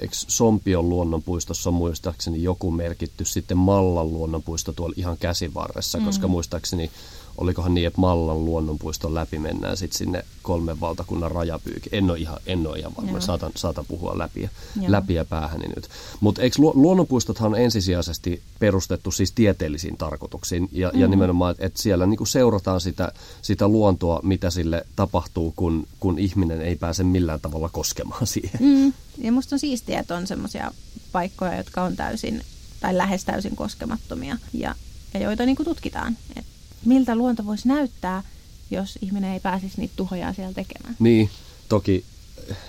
Eikö 0.02 0.16
Sompion 0.16 0.90
luonnonpuistossa 0.90 1.72
muistaakseni 1.72 2.44
joku 2.44 2.72
merkitty 2.72 3.26
sitten 3.26 3.58
Mallan 3.58 4.14
luonnonpuisto 4.14 4.74
tuolla 4.74 4.96
ihan 4.98 5.18
käsivarressa, 5.18 5.98
mm. 5.98 6.06
koska 6.06 6.28
muistaakseni 6.28 6.92
olikohan 7.38 7.74
niin, 7.74 7.88
että 7.88 8.02
Mallan 8.02 8.46
luonnonpuiston 8.46 9.14
läpi 9.14 9.40
mennään 9.40 9.78
sitten 9.78 9.98
sinne 9.98 10.26
kolmen 10.42 10.80
valtakunnan 10.80 11.32
rajapyyki. 11.32 11.90
En 11.92 12.10
ole 12.10 12.20
ihan, 12.20 12.38
en 12.46 12.68
ole 12.68 12.80
ihan 12.80 12.92
varma, 12.98 13.20
saatan, 13.20 13.52
saatan 13.56 13.86
puhua 13.88 14.18
läpi 14.18 14.42
ja, 14.42 14.50
läpi 14.88 15.14
ja 15.14 15.26
päähäni 15.26 15.68
nyt. 15.76 15.90
Mutta 16.20 16.42
eikö 16.42 16.56
lu, 16.60 16.72
luonnonpuistothan 16.76 17.52
on 17.52 17.60
ensisijaisesti 17.60 18.42
perustettu 18.60 19.12
siis 19.12 19.32
tieteellisiin 19.32 19.98
tarkoituksiin 19.98 20.70
ja, 20.72 20.92
mm. 20.94 21.00
ja 21.00 21.08
nimenomaan, 21.08 21.56
että 21.60 21.82
siellä 21.82 22.06
niinku 22.06 22.26
seurataan 22.26 22.82
sitä, 22.82 23.12
sitä 23.42 23.68
luontoa, 23.68 24.20
mitä 24.24 24.50
sille 24.50 24.86
tapahtuu, 24.96 25.54
kun, 25.56 25.88
kun 26.00 26.20
ihminen 26.20 26.62
ei 26.62 26.76
pääse 26.76 27.04
millään 27.04 27.42
tavalla 27.42 27.70
koskemaan 27.70 28.28
siihen. 28.28 28.60
Mm. 28.60 28.94
Ja 29.18 29.32
musta 29.32 29.56
on 29.56 29.60
siistiä, 29.60 30.00
että 30.00 30.16
on 30.16 30.28
semmoisia 30.28 30.72
paikkoja, 31.12 31.58
jotka 31.58 31.84
on 31.84 31.96
täysin 31.96 32.42
tai 32.80 32.98
lähes 32.98 33.26
täysin 33.26 33.56
koskemattomia 33.56 34.38
ja, 34.54 34.76
ja 35.14 35.20
joita 35.20 35.46
niinku 35.46 35.64
tutkitaan. 35.64 36.18
Et 36.36 36.46
miltä 36.86 37.16
luonto 37.16 37.46
voisi 37.46 37.68
näyttää, 37.68 38.24
jos 38.72 39.00
ihminen 39.02 39.34
ei 39.34 39.40
pääsisi 39.40 39.82
niitä 39.82 39.94
tuhoja 39.96 40.34
siellä 40.34 40.54
tekemään. 40.54 40.96
Niin, 41.00 41.30
toki 41.70 42.06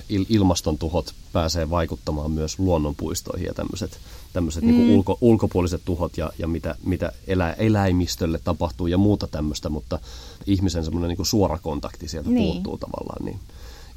il- 0.08 0.26
ilmaston 0.28 0.78
tuhot 0.78 1.14
pääsee 1.32 1.70
vaikuttamaan 1.70 2.30
myös 2.30 2.58
luonnonpuistoihin 2.58 3.46
ja 3.46 3.54
tämmöiset, 3.54 3.98
tämmöiset 4.32 4.62
niinku 4.62 4.82
mm. 4.82 4.86
niin 4.86 4.96
ulko, 4.96 5.18
ulkopuoliset 5.20 5.82
tuhot 5.84 6.16
ja, 6.16 6.32
ja 6.38 6.46
mitä, 6.46 6.74
mitä 6.84 7.12
elä, 7.26 7.52
eläimistölle 7.52 8.40
tapahtuu 8.44 8.86
ja 8.86 8.98
muuta 8.98 9.26
tämmöistä, 9.26 9.68
mutta 9.68 9.98
ihmisen 10.46 10.84
semmoinen 10.84 11.08
niin 11.08 11.26
suora 11.26 11.58
kontakti 11.58 12.08
sieltä 12.08 12.30
niin. 12.30 12.52
puuttuu 12.52 12.78
tavallaan, 12.78 13.24
niin 13.24 13.40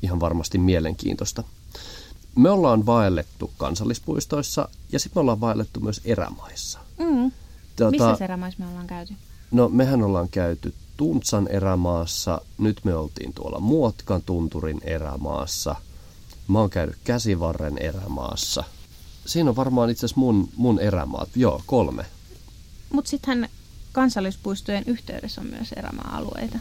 ihan 0.02 0.20
varmasti 0.20 0.58
mielenkiintoista. 0.58 1.44
Me 2.36 2.50
ollaan 2.50 2.86
vaellettu 2.86 3.52
kansallispuistoissa 3.58 4.70
ja 4.92 5.00
sitten 5.00 5.18
me 5.18 5.22
ollaan 5.22 5.42
vaellettu 5.42 5.80
myös 5.80 6.02
erämaissa. 6.06 6.80
Mm. 6.98 7.32
Tuota, 7.76 7.92
Missä 7.92 8.26
erämaissa 8.26 8.64
me 8.64 8.70
ollaan 8.70 8.88
käyty? 8.88 9.14
No 9.56 9.70
mehän 9.70 10.04
ollaan 10.04 10.30
käyty 10.30 10.74
Tuntsan 10.98 11.48
erämaassa, 11.48 12.42
nyt 12.58 12.78
me 12.84 12.96
oltiin 12.96 13.34
tuolla 13.34 13.60
Muotkan 13.60 14.22
tunturin 14.22 14.82
erämaassa. 14.84 15.76
Mä 16.48 16.60
oon 16.60 16.70
käynyt 16.70 16.96
Käsivarren 17.04 17.78
erämaassa. 17.78 18.64
Siinä 19.26 19.50
on 19.50 19.56
varmaan 19.56 19.90
itse 19.90 20.06
asiassa 20.06 20.20
mun, 20.20 20.50
mun 20.56 20.80
erämaat, 20.80 21.30
joo, 21.36 21.62
kolme. 21.66 22.06
Mutta 22.94 23.10
sittenhän 23.10 23.50
kansallispuistojen 23.92 24.84
yhteydessä 24.88 25.42
on 25.42 25.48
myös 25.48 25.72
erämaa-alueita. 25.72 26.60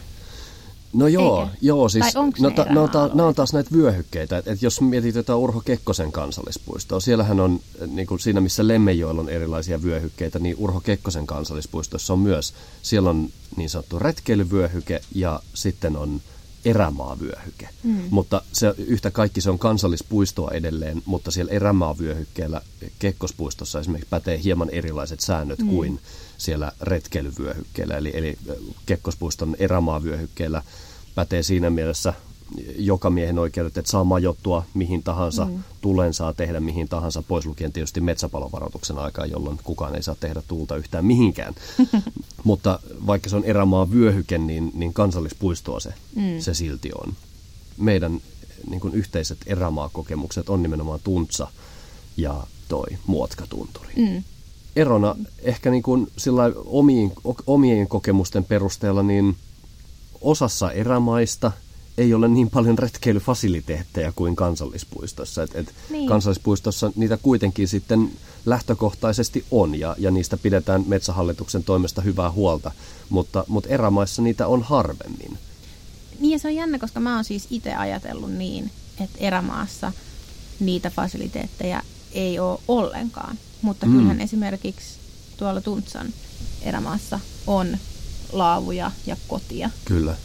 No 0.95 1.07
joo, 1.07 1.41
Eikä? 1.41 1.57
joo 1.61 1.89
siis 1.89 2.05
no, 2.39 2.51
ta, 2.51 2.65
no, 2.69 2.87
ta, 2.87 3.09
nämä 3.13 3.27
on 3.27 3.35
taas 3.35 3.53
näitä 3.53 3.69
vyöhykkeitä. 3.73 4.37
Et, 4.37 4.47
et 4.47 4.61
jos 4.61 4.81
mietit 4.81 5.15
jotain 5.15 5.39
Urho 5.39 5.61
Kekkosen 5.65 6.11
kansallispuistoa, 6.11 6.99
siellähän 6.99 7.39
on 7.39 7.59
niin 7.87 8.07
kuin 8.07 8.19
siinä, 8.19 8.41
missä 8.41 8.67
Lemmenjoella 8.67 9.21
on 9.21 9.29
erilaisia 9.29 9.83
vyöhykkeitä, 9.83 10.39
niin 10.39 10.55
Urho 10.59 10.79
Kekkosen 10.79 11.27
kansallispuistossa 11.27 12.13
on 12.13 12.19
myös, 12.19 12.53
siellä 12.81 13.09
on 13.09 13.29
niin 13.57 13.69
sanottu 13.69 13.99
retkeilyvyöhyke 13.99 15.01
ja 15.15 15.39
sitten 15.53 15.97
on 15.97 16.21
erämaavyöhyke. 16.65 17.69
Mm. 17.83 18.03
Mutta 18.09 18.41
se, 18.53 18.73
yhtä 18.77 19.11
kaikki 19.11 19.41
se 19.41 19.49
on 19.49 19.59
kansallispuistoa 19.59 20.51
edelleen, 20.51 21.01
mutta 21.05 21.31
siellä 21.31 21.51
erämaavyöhykkeellä 21.51 22.61
Kekkospuistossa 22.99 23.79
esimerkiksi 23.79 24.09
pätee 24.09 24.43
hieman 24.43 24.69
erilaiset 24.69 25.19
säännöt 25.19 25.59
mm. 25.59 25.67
kuin 25.67 25.99
siellä 26.37 26.71
retkeilyvyöhykkeellä. 26.81 27.97
Eli, 27.97 28.11
eli 28.13 28.37
Kekkospuiston 28.85 29.55
erämaavyöhykkeellä 29.59 30.61
pätee 31.15 31.43
siinä 31.43 31.69
mielessä 31.69 32.13
joka 32.77 33.09
miehen 33.09 33.39
oikeudet, 33.39 33.77
että 33.77 33.91
saa 33.91 34.03
majoittua 34.03 34.65
mihin 34.73 35.03
tahansa, 35.03 35.45
mm. 35.45 35.63
tulen 35.81 36.13
saa 36.13 36.33
tehdä 36.33 36.59
mihin 36.59 36.87
tahansa, 36.87 37.23
pois 37.27 37.45
lukien 37.45 37.73
tietysti 37.73 38.01
metsäpalovaroituksen 38.01 38.97
aikaa, 38.97 39.25
jolloin 39.25 39.59
kukaan 39.63 39.95
ei 39.95 40.03
saa 40.03 40.15
tehdä 40.19 40.41
tuulta 40.47 40.75
yhtään 40.75 41.05
mihinkään. 41.05 41.55
Mutta 42.43 42.79
vaikka 43.07 43.29
se 43.29 43.35
on 43.35 43.43
erämaa 43.43 43.91
vyöhyke, 43.91 44.37
niin, 44.37 44.71
niin 44.73 44.93
kansallispuistoa 44.93 45.79
se, 45.79 45.93
mm. 46.15 46.39
se 46.39 46.53
silti 46.53 46.89
on. 47.01 47.13
Meidän 47.77 48.21
niin 48.69 48.81
kuin 48.81 48.93
yhteiset 48.93 49.37
erämaakokemukset 49.45 50.49
on 50.49 50.63
nimenomaan 50.63 50.99
Tuntsa 51.03 51.47
ja 52.17 52.43
toi 52.67 52.87
Muotkatunturi. 53.07 53.93
Mm. 53.95 54.23
Erona 54.75 55.15
ehkä 55.41 55.69
niin 55.69 55.83
kuin 55.83 56.07
sillä 56.17 56.43
omien, 56.65 57.11
omien 57.47 57.87
kokemusten 57.87 58.43
perusteella, 58.43 59.03
niin 59.03 59.35
osassa 60.25 60.71
erämaista– 60.71 61.51
ei 61.97 62.13
ole 62.13 62.27
niin 62.27 62.49
paljon 62.49 62.77
retkeilyfasiliteetteja 62.77 64.11
kuin 64.15 64.35
kansallispuistossa. 64.35 65.43
Et, 65.43 65.55
et 65.55 65.73
niin. 65.89 66.09
Kansallispuistossa 66.09 66.91
niitä 66.95 67.17
kuitenkin 67.17 67.67
sitten 67.67 68.11
lähtökohtaisesti 68.45 69.45
on 69.51 69.79
ja, 69.79 69.95
ja 69.99 70.11
niistä 70.11 70.37
pidetään 70.37 70.83
metsähallituksen 70.87 71.63
toimesta 71.63 72.01
hyvää 72.01 72.31
huolta, 72.31 72.71
mutta, 73.09 73.45
mutta 73.47 73.69
erämaissa 73.69 74.21
niitä 74.21 74.47
on 74.47 74.63
harvemmin. 74.63 75.37
Niin 76.19 76.31
ja 76.31 76.39
se 76.39 76.47
on 76.47 76.55
jännä, 76.55 76.79
koska 76.79 76.99
mä 76.99 77.15
oon 77.15 77.23
siis 77.23 77.47
itse 77.49 77.75
ajatellut 77.75 78.31
niin, 78.31 78.71
että 78.99 79.17
erämaassa 79.19 79.91
niitä 80.59 80.89
fasiliteetteja 80.89 81.81
ei 82.11 82.39
ole 82.39 82.59
ollenkaan. 82.67 83.37
Mutta 83.61 83.85
mm. 83.85 83.91
kyllähän 83.91 84.21
esimerkiksi 84.21 84.99
tuolla 85.37 85.61
Tuntsan 85.61 86.07
erämaassa 86.61 87.19
on 87.47 87.77
laavuja 88.37 88.91
ja 89.05 89.17
kotia. 89.27 89.69
Kyllä 89.85 90.15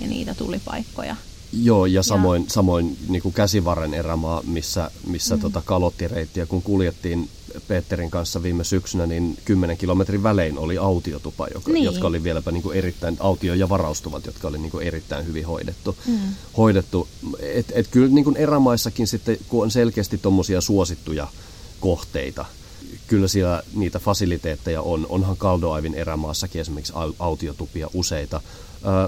ja 0.00 0.06
niitä 0.06 0.34
tulipaikkoja. 0.34 1.16
Joo, 1.52 1.86
ja 1.86 2.02
samoin, 2.02 2.44
ja... 2.44 2.50
samoin 2.50 2.98
niin 3.08 3.22
kuin 3.22 3.34
käsivarren 3.34 3.94
erämaa, 3.94 4.42
missä, 4.46 4.90
missä 5.06 5.36
mm. 5.36 5.40
tota 5.40 5.62
kalottireittiä, 5.64 6.46
kun 6.46 6.62
kuljettiin 6.62 7.28
Peterin 7.68 8.10
kanssa 8.10 8.42
viime 8.42 8.64
syksynä, 8.64 9.06
niin 9.06 9.38
10 9.44 9.76
kilometrin 9.76 10.22
välein 10.22 10.58
oli 10.58 10.78
autiotupa, 10.78 11.48
joka, 11.54 11.72
niin. 11.72 11.84
jotka 11.84 12.06
oli 12.06 12.22
vieläpä 12.22 12.50
niin 12.50 12.62
kuin 12.62 12.78
erittäin, 12.78 13.16
autio- 13.20 13.54
ja 13.54 13.68
varaustuvat, 13.68 14.26
jotka 14.26 14.48
oli 14.48 14.58
niin 14.58 14.70
kuin 14.70 14.86
erittäin 14.86 15.26
hyvin 15.26 15.46
hoidettu. 15.46 15.96
Mm. 16.06 16.18
hoidettu. 16.56 17.08
Et, 17.40 17.72
et 17.74 17.88
kyllä 17.90 18.08
niin 18.08 18.24
kuin 18.24 18.36
erämaissakin 18.36 19.06
sitten, 19.06 19.36
kun 19.48 19.62
on 19.62 19.70
selkeästi 19.70 20.18
tuommoisia 20.18 20.60
suosittuja 20.60 21.28
kohteita, 21.80 22.44
kyllä 23.12 23.28
siellä 23.28 23.62
niitä 23.74 23.98
fasiliteetteja 23.98 24.82
on. 24.82 25.06
Onhan 25.08 25.36
Kaldoaivin 25.36 25.94
erämaassakin 25.94 26.60
esimerkiksi 26.60 26.92
autiotupia 27.18 27.88
useita. 27.94 28.40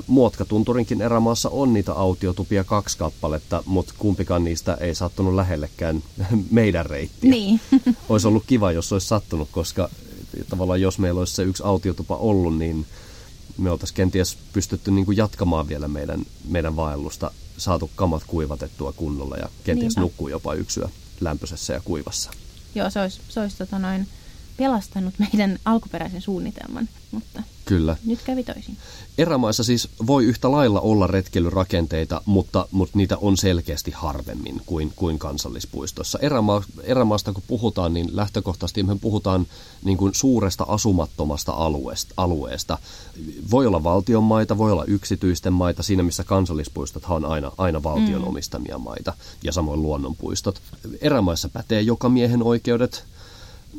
Muotkatunturinkin 0.06 1.02
erämaassa 1.02 1.49
on 1.49 1.73
niitä 1.73 1.92
autiotupia 1.92 2.64
kaksi 2.64 2.99
kappaletta, 2.99 3.62
mutta 3.66 3.94
kumpikaan 3.99 4.44
niistä 4.44 4.75
ei 4.80 4.94
sattunut 4.94 5.34
lähellekään 5.34 6.02
meidän 6.50 6.87
reittiä. 6.87 7.30
Niin. 7.30 7.61
olisi 8.08 8.28
ollut 8.28 8.44
kiva, 8.46 8.73
jos 8.73 8.92
olisi 8.92 9.06
sattunut, 9.06 9.49
koska 9.52 9.88
tavallaan 10.49 10.80
jos 10.80 10.99
meillä 10.99 11.18
olisi 11.18 11.34
se 11.34 11.42
yksi 11.42 11.62
autiotupa 11.62 12.16
ollut, 12.16 12.58
niin 12.58 12.87
me 13.58 13.70
oltaisiin 13.70 13.96
kenties 13.96 14.38
pystytty 14.52 14.90
niin 14.90 15.04
kuin 15.04 15.16
jatkamaan 15.16 15.68
vielä 15.68 15.88
meidän, 15.88 16.23
meidän 16.49 16.76
vaellusta, 16.76 17.30
saatu 17.58 17.90
kamat 17.96 18.23
kuivatettua 18.26 18.92
kunnolla 18.92 19.37
ja 19.37 19.49
kenties 19.64 19.96
Niinpä. 19.96 20.00
nukkuu 20.00 20.28
jopa 20.28 20.54
yksyä 20.54 20.88
lämpöisessä 21.20 21.73
ja 21.73 21.80
kuivassa. 21.84 22.30
Joo, 22.75 22.90
se 22.90 23.00
olisi, 23.00 23.21
se 23.28 23.40
olisi 23.40 23.59
tota 23.59 23.78
noin, 23.78 24.09
pelastanut 24.56 25.14
meidän 25.18 25.58
alkuperäisen 25.64 26.20
suunnitelman, 26.20 26.88
mutta 27.12 27.42
Kyllä. 27.64 27.96
nyt 28.04 28.23
kävi 28.25 28.44
toisin. 28.44 28.76
Erämaissa 29.18 29.64
siis 29.64 29.88
voi 30.06 30.25
yhtä 30.25 30.50
lailla 30.50 30.80
olla 30.80 31.06
retkeilyrakenteita, 31.06 32.20
mutta, 32.26 32.68
mutta 32.70 32.99
niitä 32.99 33.16
on 33.16 33.37
selkeästi 33.37 33.90
harvemmin 33.90 34.62
kuin, 34.66 34.92
kuin 34.96 35.18
kansallispuistossa. 35.18 36.18
Erämaa, 36.18 36.62
erämaasta 36.82 37.32
kun 37.32 37.42
puhutaan, 37.46 37.94
niin 37.94 38.16
lähtökohtaisesti 38.16 38.82
me 38.82 38.96
puhutaan 38.96 39.46
niin 39.84 39.99
kuin 39.99 40.14
suuresta 40.14 40.64
asumattomasta 40.68 41.52
alueesta, 41.52 42.14
alueesta. 42.16 42.78
Voi 43.50 43.66
olla 43.66 43.82
valtion 43.82 44.25
maita, 44.25 44.58
voi 44.58 44.73
olla 44.73 44.84
yksityisten 44.84 45.52
maita, 45.52 45.82
siinä 45.82 46.02
missä 46.02 46.25
kansallispuistothan 46.25 47.16
on 47.16 47.25
aina, 47.25 47.52
aina 47.58 47.82
valtion 47.82 48.23
mm. 48.23 48.28
omistamia 48.28 48.78
maita 48.78 49.12
ja 49.42 49.52
samoin 49.52 49.82
luonnonpuistot. 49.82 50.61
Erämaissa 51.00 51.49
pätee 51.49 51.80
joka 51.80 52.08
miehen 52.08 52.42
oikeudet, 52.42 53.04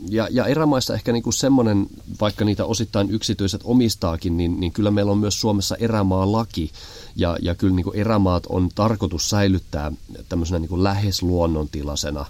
ja, 0.09 0.27
ja 0.31 0.45
erämaissa 0.45 0.93
ehkä 0.93 1.11
niin 1.11 1.23
kuin 1.23 1.33
semmoinen, 1.33 1.87
vaikka 2.21 2.45
niitä 2.45 2.65
osittain 2.65 3.09
yksityiset 3.09 3.61
omistaakin, 3.63 4.37
niin, 4.37 4.59
niin 4.59 4.71
kyllä 4.71 4.91
meillä 4.91 5.11
on 5.11 5.17
myös 5.17 5.41
Suomessa 5.41 5.75
erämaalaki. 5.75 6.71
Ja, 7.15 7.37
ja 7.41 7.55
kyllä 7.55 7.75
niin 7.75 7.83
kuin 7.83 7.97
erämaat 7.97 8.45
on 8.45 8.69
tarkoitus 8.75 9.29
säilyttää 9.29 9.91
tämmöisenä 10.29 10.59
niin 10.59 10.69
kuin 10.69 10.83
lähes 10.83 11.23
luonnontilaisena 11.23 12.25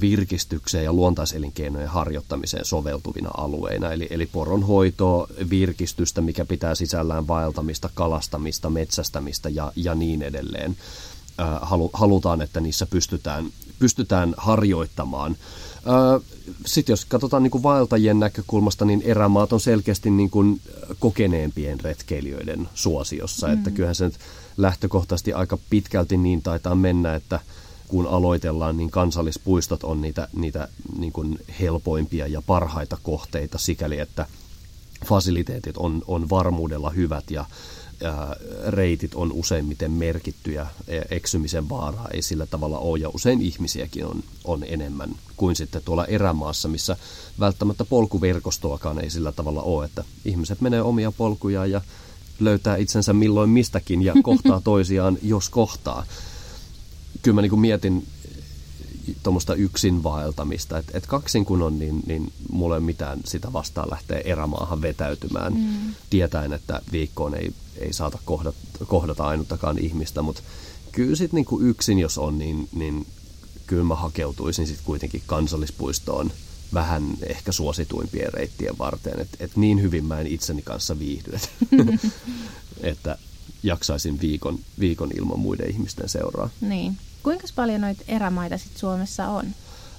virkistykseen 0.00 0.84
ja 0.84 0.92
luontaiselinkeinojen 0.92 1.88
harjoittamiseen 1.88 2.64
soveltuvina 2.64 3.30
alueina. 3.36 3.92
Eli, 3.92 4.06
eli 4.10 4.26
poronhoitoa, 4.26 5.26
virkistystä, 5.50 6.20
mikä 6.20 6.44
pitää 6.44 6.74
sisällään 6.74 7.28
vaeltamista, 7.28 7.90
kalastamista, 7.94 8.70
metsästämistä 8.70 9.48
ja, 9.48 9.72
ja 9.76 9.94
niin 9.94 10.22
edelleen. 10.22 10.76
halutaan, 11.92 12.42
että 12.42 12.60
niissä 12.60 12.86
pystytään, 12.86 13.46
pystytään 13.78 14.34
harjoittamaan– 14.36 15.36
sitten 16.66 16.92
jos 16.92 17.04
katsotaan 17.04 17.42
niin 17.42 17.50
kuin 17.50 17.62
vaeltajien 17.62 18.20
näkökulmasta, 18.20 18.84
niin 18.84 19.02
erämaat 19.04 19.52
on 19.52 19.60
selkeästi 19.60 20.10
niin 20.10 20.30
kuin 20.30 20.60
kokeneempien 20.98 21.80
retkeilijöiden 21.80 22.68
suosiossa. 22.74 23.46
Mm. 23.46 23.52
Että 23.52 23.70
kyllähän 23.70 23.94
se 23.94 24.04
nyt 24.04 24.18
lähtökohtaisesti 24.56 25.32
aika 25.32 25.58
pitkälti 25.70 26.16
niin 26.16 26.42
taitaa 26.42 26.74
mennä, 26.74 27.14
että 27.14 27.40
kun 27.88 28.06
aloitellaan, 28.06 28.76
niin 28.76 28.90
kansallispuistot 28.90 29.84
on 29.84 30.00
niitä, 30.00 30.28
niitä 30.36 30.68
niin 30.98 31.12
kuin 31.12 31.38
helpoimpia 31.60 32.26
ja 32.26 32.42
parhaita 32.42 32.98
kohteita 33.02 33.58
sikäli, 33.58 33.98
että 33.98 34.26
fasiliteetit 35.06 35.76
on, 35.76 36.02
on 36.06 36.30
varmuudella 36.30 36.90
hyvät 36.90 37.30
ja 37.30 37.44
reitit 38.66 39.14
on 39.14 39.32
useimmiten 39.32 39.90
merkittyjä, 39.90 40.66
e, 40.88 41.00
eksymisen 41.10 41.68
vaaraa 41.68 42.08
ei 42.12 42.22
sillä 42.22 42.46
tavalla 42.46 42.78
ole, 42.78 42.98
ja 42.98 43.08
usein 43.08 43.42
ihmisiäkin 43.42 44.06
on, 44.06 44.24
on 44.44 44.64
enemmän 44.64 45.10
kuin 45.36 45.56
sitten 45.56 45.82
tuolla 45.84 46.06
erämaassa, 46.06 46.68
missä 46.68 46.96
välttämättä 47.40 47.84
polkuverkostoakaan 47.84 49.04
ei 49.04 49.10
sillä 49.10 49.32
tavalla 49.32 49.62
ole, 49.62 49.84
että 49.84 50.04
ihmiset 50.24 50.60
menee 50.60 50.82
omia 50.82 51.12
polkujaan 51.12 51.70
ja 51.70 51.80
löytää 52.40 52.76
itsensä 52.76 53.12
milloin 53.12 53.50
mistäkin 53.50 54.02
ja 54.02 54.14
kohtaa 54.22 54.60
toisiaan, 54.70 55.18
jos 55.22 55.48
kohtaa. 55.48 56.06
Kyllä 57.22 57.34
mä 57.34 57.42
niin 57.42 57.50
kuin 57.50 57.60
mietin 57.60 58.06
tuommoista 59.22 59.54
yksin 59.54 60.02
vaeltamista. 60.02 60.78
Että 60.78 60.98
et 60.98 61.06
kaksin 61.06 61.44
kun 61.44 61.62
on, 61.62 61.78
niin, 61.78 62.02
niin 62.06 62.32
mulla 62.52 62.74
ei 62.74 62.80
mitään 62.80 63.20
sitä 63.24 63.52
vastaan 63.52 63.90
lähteä 63.90 64.20
erämaahan 64.24 64.82
vetäytymään, 64.82 65.54
mm. 65.54 65.94
tietäen, 66.10 66.52
että 66.52 66.82
viikkoon 66.92 67.34
ei, 67.34 67.52
ei 67.78 67.92
saata 67.92 68.18
kohdata, 68.24 68.58
kohdata 68.86 69.24
ainuttakaan 69.24 69.78
ihmistä, 69.78 70.22
mutta 70.22 70.42
kyllä 70.92 71.16
sitten 71.16 71.36
niinku 71.36 71.60
yksin 71.60 71.98
jos 71.98 72.18
on, 72.18 72.38
niin, 72.38 72.68
niin 72.72 73.06
kyllä 73.66 73.84
mä 73.84 73.94
hakeutuisin 73.94 74.66
sitten 74.66 74.86
kuitenkin 74.86 75.22
kansallispuistoon 75.26 76.32
vähän 76.74 77.04
ehkä 77.22 77.52
suosituimpien 77.52 78.32
reittien 78.32 78.78
varten. 78.78 79.20
Että 79.20 79.36
et 79.40 79.56
niin 79.56 79.82
hyvin 79.82 80.04
mä 80.04 80.20
en 80.20 80.26
itseni 80.26 80.62
kanssa 80.62 80.98
viihdy, 80.98 81.30
että, 81.34 81.48
että 82.90 83.18
jaksaisin 83.62 84.20
viikon, 84.20 84.58
viikon 84.80 85.10
ilman 85.18 85.38
muiden 85.38 85.70
ihmisten 85.70 86.08
seuraa. 86.08 86.50
Niin. 86.60 86.96
Kuinka 87.22 87.46
paljon 87.54 87.80
noita 87.80 88.04
erämaita 88.08 88.58
sit 88.58 88.76
Suomessa 88.76 89.28
on? 89.28 89.46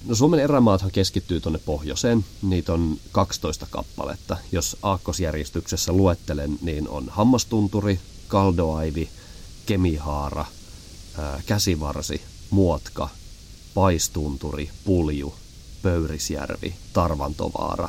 No 0.04 0.14
Suomen 0.14 0.40
erämaathan 0.40 0.90
keskittyy 0.90 1.40
tuonne 1.40 1.58
pohjoiseen. 1.58 2.24
Niitä 2.42 2.72
on 2.72 2.96
12 3.12 3.66
kappaletta. 3.70 4.36
Jos 4.52 4.76
aakkosjärjestyksessä 4.82 5.92
luettelen, 5.92 6.58
niin 6.62 6.88
on 6.88 7.08
Hammastunturi, 7.08 8.00
Kaldoaivi, 8.28 9.08
Kemihaara, 9.66 10.44
ää, 11.18 11.42
Käsivarsi, 11.46 12.22
Muotka, 12.50 13.08
Paistunturi, 13.74 14.70
Pulju, 14.84 15.34
Pöyrisjärvi, 15.82 16.74
Tarvantovaara, 16.92 17.88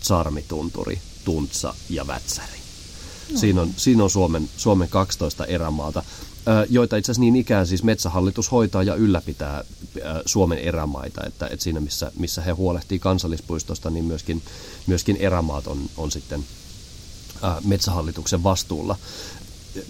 Sarmitunturi, 0.00 1.00
Tuntsa 1.24 1.74
ja 1.90 2.06
Vätsäri. 2.06 2.58
No. 3.32 3.38
Siinä 3.38 3.60
on, 3.60 3.70
siinä 3.76 4.04
on 4.04 4.10
Suomen, 4.10 4.48
Suomen 4.56 4.88
12 4.88 5.44
erämaata 5.44 6.02
joita 6.68 6.96
itse 6.96 7.12
asiassa 7.12 7.20
niin 7.20 7.36
ikään 7.36 7.66
siis 7.66 7.82
Metsähallitus 7.82 8.52
hoitaa 8.52 8.82
ja 8.82 8.94
ylläpitää 8.94 9.64
Suomen 10.26 10.58
erämaita, 10.58 11.26
että, 11.26 11.46
että 11.46 11.62
siinä 11.62 11.80
missä, 11.80 12.12
missä 12.18 12.42
he 12.42 12.50
huolehtii 12.50 12.98
kansallispuistosta, 12.98 13.90
niin 13.90 14.04
myöskin, 14.04 14.42
myöskin 14.86 15.16
erämaat 15.16 15.66
on, 15.66 15.78
on 15.96 16.10
sitten 16.10 16.44
Metsähallituksen 17.64 18.42
vastuulla. 18.42 18.96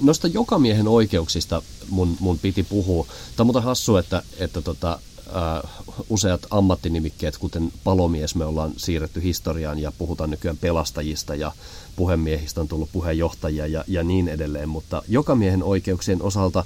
Noista 0.03 0.27
jokamiehen 0.27 0.89
oikeuksista 0.89 1.63
mun, 1.91 2.17
mun 2.21 2.39
piti 2.39 2.63
puhua. 2.63 3.07
Tämä 3.07 3.43
on 3.43 3.47
muuten 3.47 3.63
hassu, 3.63 3.97
että, 3.97 4.23
että 4.39 4.63
tota, 4.63 4.99
äh, 5.37 5.71
useat 6.09 6.47
ammattinimikkeet, 6.51 7.39
kuten 7.39 7.73
palomies, 7.85 8.35
me 8.35 8.45
ollaan 8.45 8.73
siirretty 8.77 9.23
historiaan 9.23 9.79
ja 9.79 9.93
puhutaan 9.99 10.31
nykyään 10.31 10.57
pelastajista 10.57 11.35
ja 11.35 11.53
puhemiehistä 11.97 12.61
on 12.61 12.69
tullut 12.69 12.93
puheenjohtajia 12.93 13.67
ja, 13.67 13.85
ja 13.89 14.03
niin 14.05 14.29
edelleen, 14.29 14.69
mutta 14.69 15.03
jokamiehen 15.09 15.63
oikeuksien 15.63 16.23
osalta 16.23 16.65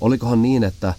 olikohan 0.00 0.42
niin, 0.42 0.64
että 0.64 0.94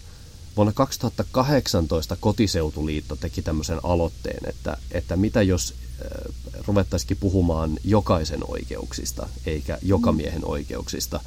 vuonna 0.58 0.74
2018 0.74 2.18
Kotiseutuliitto 2.20 3.16
teki 3.16 3.42
tämmöisen 3.42 3.80
aloitteen, 3.84 4.50
että, 4.50 4.78
että 4.92 5.16
mitä 5.16 5.42
jos 5.42 5.74
äh, 6.02 6.36
ruvettaisikin 6.68 7.18
puhumaan 7.20 7.78
jokaisen 7.84 8.40
oikeuksista 8.48 9.30
eikä 9.46 9.78
jokamiehen 9.82 10.46
oikeuksista. 10.46 11.20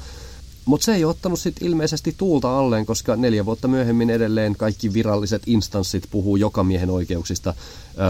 Mutta 0.65 0.85
se 0.85 0.95
ei 0.95 1.05
ottanut 1.05 1.39
sitten 1.39 1.67
ilmeisesti 1.67 2.13
tuulta 2.17 2.59
alleen, 2.59 2.85
koska 2.85 3.15
neljä 3.15 3.45
vuotta 3.45 3.67
myöhemmin 3.67 4.09
edelleen 4.09 4.55
kaikki 4.55 4.93
viralliset 4.93 5.41
instanssit 5.45 6.03
puhuu 6.11 6.35
joka 6.35 6.63
miehen 6.63 6.89
oikeuksista 6.89 7.49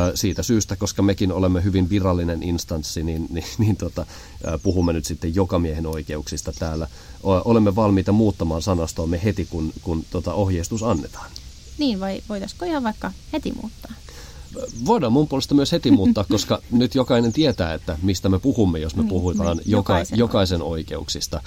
ö, 0.10 0.18
siitä 0.18 0.44
syystä, 0.44 0.76
koska 0.76 1.02
mekin 1.02 1.32
olemme 1.32 1.64
hyvin 1.64 1.90
virallinen 1.90 2.44
instanssi, 2.44 3.04
niin, 3.04 3.28
niin, 3.30 3.46
niin 3.58 3.78
tota, 3.78 4.06
ö, 4.48 4.60
puhumme 4.64 4.94
nyt 4.94 5.06
sitten 5.06 5.36
joka 5.36 5.60
miehen 5.60 5.86
oikeuksista 5.88 6.54
täällä. 6.60 6.88
O, 7.24 7.42
olemme 7.46 7.76
valmiita 7.76 8.12
muuttamaan 8.12 8.62
sanastoamme 8.62 9.24
heti, 9.24 9.48
kun, 9.50 9.74
kun 9.82 10.06
tota 10.12 10.34
ohjeistus 10.34 10.84
annetaan. 10.84 11.32
Niin, 11.78 12.00
vai 12.00 12.22
voitaisiko 12.30 12.66
ihan 12.66 12.84
vaikka 12.84 13.12
heti 13.34 13.54
muuttaa? 13.62 13.94
Voidaan 14.86 15.14
mun 15.14 15.28
puolesta 15.28 15.56
myös 15.56 15.72
heti 15.72 15.92
muuttaa, 15.92 16.24
koska 16.24 16.62
nyt 16.72 16.96
jokainen 16.96 17.34
tietää, 17.34 17.74
että 17.74 17.98
mistä 18.02 18.30
me 18.30 18.40
puhumme, 18.40 18.80
jos 18.80 18.96
me 18.96 19.02
niin, 19.02 19.10
puhutaan 19.10 19.58
niin, 19.58 19.72
joka, 19.72 19.94
jokaisen, 19.94 20.20
jokaisen 20.20 20.62
oikeuksista 20.62 21.42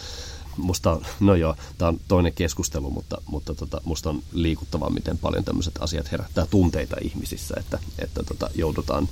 musta, 0.56 1.00
no 1.20 1.34
joo, 1.34 1.56
tämä 1.78 1.88
on 1.88 2.00
toinen 2.08 2.32
keskustelu, 2.32 2.90
mutta, 2.90 3.22
mutta 3.26 3.54
tota, 3.54 3.80
musta 3.84 4.10
on 4.10 4.22
liikuttavaa, 4.32 4.90
miten 4.90 5.18
paljon 5.18 5.44
tämmöiset 5.44 5.75
asiat 5.80 6.12
herättää 6.12 6.46
tunteita 6.46 6.96
ihmisissä, 7.02 7.54
että, 7.58 7.78
että 7.98 8.22
tota, 8.22 8.50
joudutaan 8.54 9.08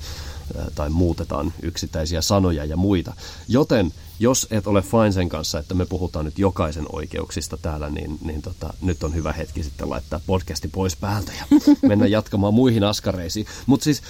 tai 0.74 0.90
muutetaan 0.90 1.52
yksittäisiä 1.62 2.20
sanoja 2.20 2.64
ja 2.64 2.76
muita. 2.76 3.12
Joten 3.48 3.92
jos 4.18 4.46
et 4.50 4.66
ole 4.66 4.82
fine 4.82 5.12
sen 5.12 5.28
kanssa, 5.28 5.58
että 5.58 5.74
me 5.74 5.86
puhutaan 5.86 6.24
nyt 6.24 6.38
jokaisen 6.38 6.86
oikeuksista 6.92 7.56
täällä, 7.56 7.90
niin, 7.90 8.18
niin 8.24 8.42
tota, 8.42 8.74
nyt 8.82 9.04
on 9.04 9.14
hyvä 9.14 9.32
hetki 9.32 9.62
sitten 9.62 9.90
laittaa 9.90 10.20
podcasti 10.26 10.68
pois 10.68 10.96
päältä 10.96 11.32
ja 11.38 11.44
mennä 11.88 12.06
jatkamaan 12.06 12.54
muihin 12.54 12.84
askareisiin. 12.84 13.46
Mutta 13.66 13.84
siis 13.84 14.02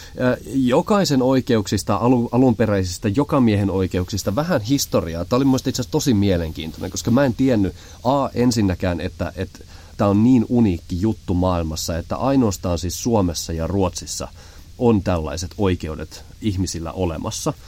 jokaisen 0.47 1.23
oikeuksista, 1.23 1.97
alu, 1.97 2.29
alunperäisistä, 2.33 3.09
jokamiehen 3.09 3.71
oikeuksista 3.71 4.35
vähän 4.35 4.61
historiaa. 4.61 5.25
Tämä 5.25 5.37
oli 5.37 5.45
mielestäni 5.45 5.71
itse 5.71 5.83
asiassa 5.83 5.93
tosi 5.93 6.15
mielenkiintoinen, 6.15 6.91
koska 6.91 7.11
mä 7.11 7.25
en 7.25 7.35
tiennyt 7.35 7.75
A 8.05 8.29
ensinnäkään, 8.35 9.01
että, 9.01 9.33
että 9.37 9.59
tämä 9.97 10.11
on 10.11 10.25
niin 10.25 10.47
uniikki 10.49 11.01
juttu 11.01 11.35
maailmassa, 11.35 11.99
että 11.99 12.17
ainoastaan 12.17 12.79
siis 12.79 13.03
Suomessa 13.03 13.53
ja 13.53 13.67
Ruotsissa 13.67 14.29
on 14.79 15.03
tällaiset 15.03 15.51
oikeudet 15.59 16.25
ihmisillä 16.41 16.93
olemassa– 16.93 17.53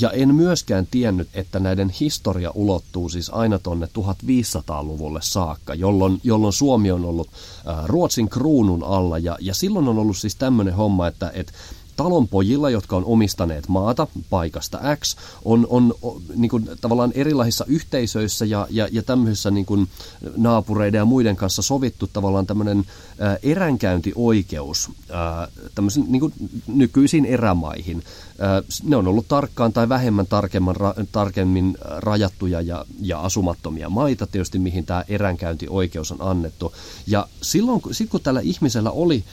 ja 0.00 0.10
en 0.10 0.34
myöskään 0.34 0.86
tiennyt, 0.90 1.28
että 1.34 1.60
näiden 1.60 1.90
historia 2.00 2.50
ulottuu 2.54 3.08
siis 3.08 3.30
aina 3.30 3.58
tuonne 3.58 3.86
1500-luvulle 3.86 5.20
saakka, 5.22 5.74
jolloin, 5.74 6.20
jolloin 6.24 6.52
Suomi 6.52 6.90
on 6.90 7.04
ollut 7.04 7.28
äh, 7.68 7.84
Ruotsin 7.86 8.28
kruunun 8.28 8.84
alla. 8.84 9.18
Ja, 9.18 9.38
ja 9.40 9.54
silloin 9.54 9.88
on 9.88 9.98
ollut 9.98 10.16
siis 10.16 10.34
tämmöinen 10.36 10.74
homma, 10.74 11.06
että, 11.06 11.30
että 11.34 11.52
talonpojilla, 11.96 12.70
jotka 12.70 12.96
on 12.96 13.04
omistaneet 13.04 13.68
maata 13.68 14.06
paikasta 14.30 14.80
X, 14.96 15.16
on, 15.44 15.66
on, 15.70 15.94
niin 16.36 16.50
kuin, 16.50 16.68
tavallaan 16.80 17.12
erilaisissa 17.14 17.64
yhteisöissä 17.68 18.44
ja, 18.44 18.66
ja, 18.70 18.88
ja 18.92 19.02
tämmöisissä 19.02 19.50
niin 19.50 19.66
kuin, 19.66 19.88
naapureiden 20.36 20.98
ja 20.98 21.04
muiden 21.04 21.36
kanssa 21.36 21.62
sovittu 21.62 22.06
tavallaan 22.06 22.46
tämmöinen 22.46 22.86
ää, 23.18 23.38
eränkäyntioikeus 23.42 24.90
ää, 25.10 25.48
tämmöisen, 25.74 26.04
niin 26.08 26.20
kuin, 26.20 26.32
nykyisiin 26.66 27.24
erämaihin. 27.24 28.04
Ää, 28.38 28.62
ne 28.82 28.96
on 28.96 29.08
ollut 29.08 29.28
tarkkaan 29.28 29.72
tai 29.72 29.88
vähemmän 29.88 30.26
ra, 30.72 30.94
tarkemmin 31.12 31.78
rajattuja 31.96 32.60
ja, 32.60 32.84
ja 33.00 33.20
asumattomia 33.20 33.90
maita 33.90 34.26
tietysti, 34.26 34.58
mihin 34.58 34.86
tämä 34.86 35.04
eränkäyntioikeus 35.08 36.12
on 36.12 36.22
annettu. 36.22 36.72
Ja 37.06 37.28
silloin, 37.42 37.80
sit 37.90 38.10
kun 38.10 38.20
tällä 38.20 38.40
ihmisellä 38.40 38.90
oli 38.90 39.24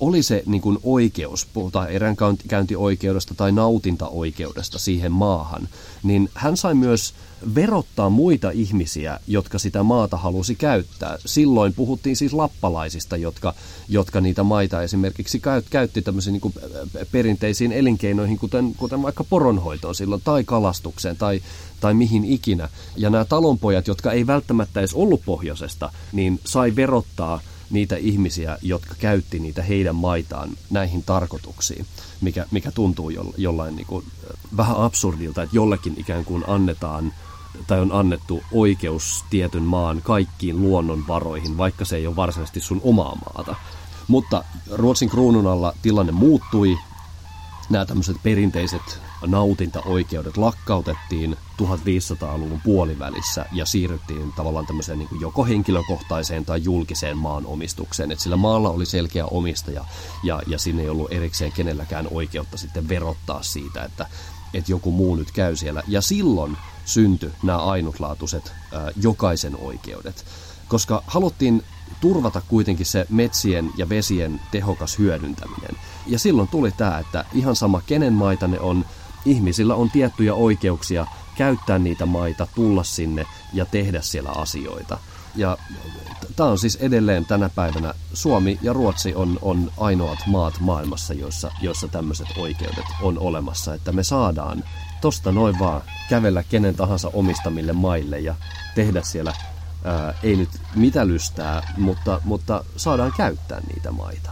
oli 0.00 0.22
se 0.22 0.42
niin 0.46 0.62
kuin 0.62 0.78
oikeus, 0.82 1.46
puhutaan 1.52 1.90
eränkäyntioikeudesta 1.90 3.34
tai 3.34 3.52
nautintaoikeudesta 3.52 4.78
siihen 4.78 5.12
maahan, 5.12 5.68
niin 6.02 6.28
hän 6.34 6.56
sai 6.56 6.74
myös 6.74 7.14
verottaa 7.54 8.10
muita 8.10 8.50
ihmisiä, 8.50 9.20
jotka 9.26 9.58
sitä 9.58 9.82
maata 9.82 10.16
halusi 10.16 10.54
käyttää. 10.54 11.18
Silloin 11.26 11.74
puhuttiin 11.74 12.16
siis 12.16 12.32
lappalaisista, 12.32 13.16
jotka, 13.16 13.54
jotka 13.88 14.20
niitä 14.20 14.42
maita 14.42 14.82
esimerkiksi 14.82 15.42
käytti 15.70 16.02
tämmöisiin 16.02 16.32
niin 16.32 16.54
perinteisiin 17.12 17.72
elinkeinoihin, 17.72 18.38
kuten, 18.38 18.74
kuten 18.76 19.02
vaikka 19.02 19.24
poronhoitoon 19.24 19.94
silloin, 19.94 20.22
tai 20.24 20.44
kalastukseen, 20.44 21.16
tai, 21.16 21.42
tai 21.80 21.94
mihin 21.94 22.24
ikinä. 22.24 22.68
Ja 22.96 23.10
nämä 23.10 23.24
talonpojat, 23.24 23.86
jotka 23.86 24.12
ei 24.12 24.26
välttämättä 24.26 24.80
edes 24.80 24.94
ollut 24.94 25.22
pohjoisesta, 25.24 25.92
niin 26.12 26.40
sai 26.44 26.76
verottaa 26.76 27.40
niitä 27.70 27.96
ihmisiä, 27.96 28.58
jotka 28.62 28.94
käytti 28.98 29.38
niitä 29.38 29.62
heidän 29.62 29.96
maitaan 29.96 30.50
näihin 30.70 31.02
tarkoituksiin, 31.02 31.86
mikä, 32.20 32.46
mikä 32.50 32.70
tuntuu 32.70 33.10
jollain 33.36 33.76
niin 33.76 33.86
kuin, 33.86 34.04
vähän 34.56 34.76
absurdilta, 34.76 35.42
että 35.42 35.56
jollekin 35.56 35.94
ikään 35.96 36.24
kuin 36.24 36.44
annetaan 36.46 37.12
tai 37.66 37.80
on 37.80 37.92
annettu 37.92 38.42
oikeus 38.52 39.24
tietyn 39.30 39.62
maan 39.62 40.02
kaikkiin 40.02 40.62
luonnonvaroihin, 40.62 41.58
vaikka 41.58 41.84
se 41.84 41.96
ei 41.96 42.06
ole 42.06 42.16
varsinaisesti 42.16 42.60
sun 42.60 42.80
omaa 42.84 43.14
maata. 43.14 43.56
Mutta 44.08 44.44
Ruotsin 44.70 45.10
kruunun 45.10 45.46
alla 45.46 45.72
tilanne 45.82 46.12
muuttui. 46.12 46.78
Nämä 47.70 47.86
tämmöiset 47.86 48.16
perinteiset 48.22 49.00
nautintaoikeudet 49.26 50.36
lakkautettiin 50.36 51.36
1500-luvun 51.62 52.60
puolivälissä 52.64 53.46
ja 53.52 53.66
siirryttiin 53.66 54.32
tavallaan 54.32 54.66
tämmöiseen 54.66 54.98
niin 54.98 55.08
kuin 55.08 55.20
joko 55.20 55.44
henkilökohtaiseen 55.44 56.44
tai 56.44 56.60
julkiseen 56.64 57.18
maanomistukseen. 57.18 58.12
Että 58.12 58.22
sillä 58.22 58.36
maalla 58.36 58.70
oli 58.70 58.86
selkeä 58.86 59.26
omistaja 59.26 59.84
ja, 60.22 60.42
ja 60.46 60.58
sinne 60.58 60.82
ei 60.82 60.88
ollut 60.88 61.12
erikseen 61.12 61.52
kenelläkään 61.52 62.08
oikeutta 62.10 62.58
sitten 62.58 62.88
verottaa 62.88 63.42
siitä, 63.42 63.84
että, 63.84 64.06
että 64.54 64.72
joku 64.72 64.90
muu 64.90 65.16
nyt 65.16 65.30
käy 65.30 65.56
siellä. 65.56 65.82
Ja 65.88 66.00
silloin 66.00 66.56
syntyi 66.84 67.32
nämä 67.42 67.58
ainutlaatuiset 67.58 68.52
ää, 68.72 68.90
jokaisen 69.02 69.56
oikeudet, 69.56 70.24
koska 70.68 71.02
haluttiin 71.06 71.62
turvata 72.00 72.42
kuitenkin 72.48 72.86
se 72.86 73.06
metsien 73.10 73.70
ja 73.76 73.88
vesien 73.88 74.40
tehokas 74.50 74.98
hyödyntäminen. 74.98 75.76
Ja 76.06 76.18
silloin 76.18 76.48
tuli 76.48 76.72
tämä, 76.72 76.98
että 76.98 77.24
ihan 77.34 77.56
sama 77.56 77.82
kenen 77.86 78.12
maita 78.12 78.48
ne 78.48 78.60
on, 78.60 78.84
ihmisillä 79.24 79.74
on 79.74 79.90
tiettyjä 79.90 80.34
oikeuksia 80.34 81.06
käyttää 81.36 81.78
niitä 81.78 82.06
maita, 82.06 82.46
tulla 82.54 82.84
sinne 82.84 83.26
ja 83.52 83.64
tehdä 83.64 84.00
siellä 84.00 84.30
asioita. 84.30 84.98
Ja 85.36 85.58
tämä 86.36 86.48
on 86.48 86.58
siis 86.58 86.76
edelleen 86.76 87.24
tänä 87.24 87.48
päivänä, 87.48 87.94
Suomi 88.14 88.58
ja 88.62 88.72
Ruotsi 88.72 89.14
on, 89.14 89.38
on 89.42 89.72
ainoat 89.78 90.18
maat 90.26 90.54
maailmassa, 90.60 91.14
joissa, 91.14 91.52
joissa 91.62 91.88
tämmöiset 91.88 92.26
oikeudet 92.36 92.84
on 93.02 93.18
olemassa, 93.18 93.74
että 93.74 93.92
me 93.92 94.02
saadaan 94.02 94.64
tosta 95.00 95.32
noin 95.32 95.58
vaan 95.58 95.82
kävellä 96.08 96.42
kenen 96.42 96.74
tahansa 96.74 97.10
omistamille 97.12 97.72
maille 97.72 98.18
ja 98.18 98.34
tehdä 98.74 99.02
siellä, 99.02 99.32
ää, 99.84 100.14
ei 100.22 100.36
nyt 100.36 100.48
mitä 100.74 101.06
lystää, 101.06 101.74
mutta, 101.76 102.20
mutta 102.24 102.64
saadaan 102.76 103.12
käyttää 103.16 103.60
niitä 103.74 103.90
maita. 103.90 104.30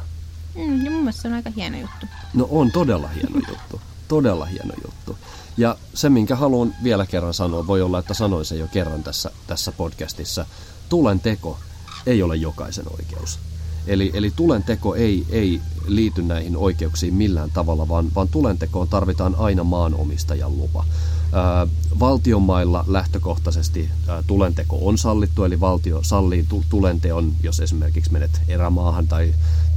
Mm, 0.54 0.84
ja 0.84 0.90
mun 0.90 1.00
mielestä 1.00 1.22
se 1.22 1.28
on 1.28 1.34
aika 1.34 1.50
hieno 1.56 1.78
juttu. 1.78 2.06
No 2.34 2.48
on 2.50 2.72
todella 2.72 3.08
hieno 3.08 3.40
juttu 3.48 3.80
todella 4.08 4.44
hieno 4.44 4.74
juttu. 4.84 5.18
Ja 5.56 5.76
se, 5.94 6.08
minkä 6.08 6.36
haluan 6.36 6.74
vielä 6.82 7.06
kerran 7.06 7.34
sanoa, 7.34 7.66
voi 7.66 7.82
olla, 7.82 7.98
että 7.98 8.14
sanoin 8.14 8.44
sen 8.44 8.58
jo 8.58 8.66
kerran 8.72 9.02
tässä, 9.02 9.30
tässä 9.46 9.72
podcastissa, 9.72 10.46
tulen 10.88 11.20
teko 11.20 11.58
ei 12.06 12.22
ole 12.22 12.36
jokaisen 12.36 12.84
oikeus. 12.90 13.38
Eli, 13.86 14.10
eli 14.14 14.32
tulen 14.36 14.62
teko 14.62 14.94
ei, 14.94 15.26
ei 15.30 15.60
liity 15.86 16.22
näihin 16.22 16.56
oikeuksiin 16.56 17.14
millään 17.14 17.50
tavalla, 17.50 17.88
vaan, 17.88 18.14
vaan 18.14 18.28
tulentekoon 18.28 18.88
tarvitaan 18.88 19.34
aina 19.38 19.64
maanomistajan 19.64 20.58
lupa. 20.58 20.84
Ää, 21.32 21.66
valtionmailla 22.00 22.84
lähtökohtaisesti 22.86 23.90
ää, 24.08 24.22
tulenteko 24.26 24.78
on 24.82 24.98
sallittu, 24.98 25.44
eli 25.44 25.60
valtio 25.60 26.02
sallii 26.02 26.46
tulenteon, 26.70 27.32
jos 27.42 27.60
esimerkiksi 27.60 28.12
menet 28.12 28.40
erämaahan 28.48 29.08
tai 29.08 29.34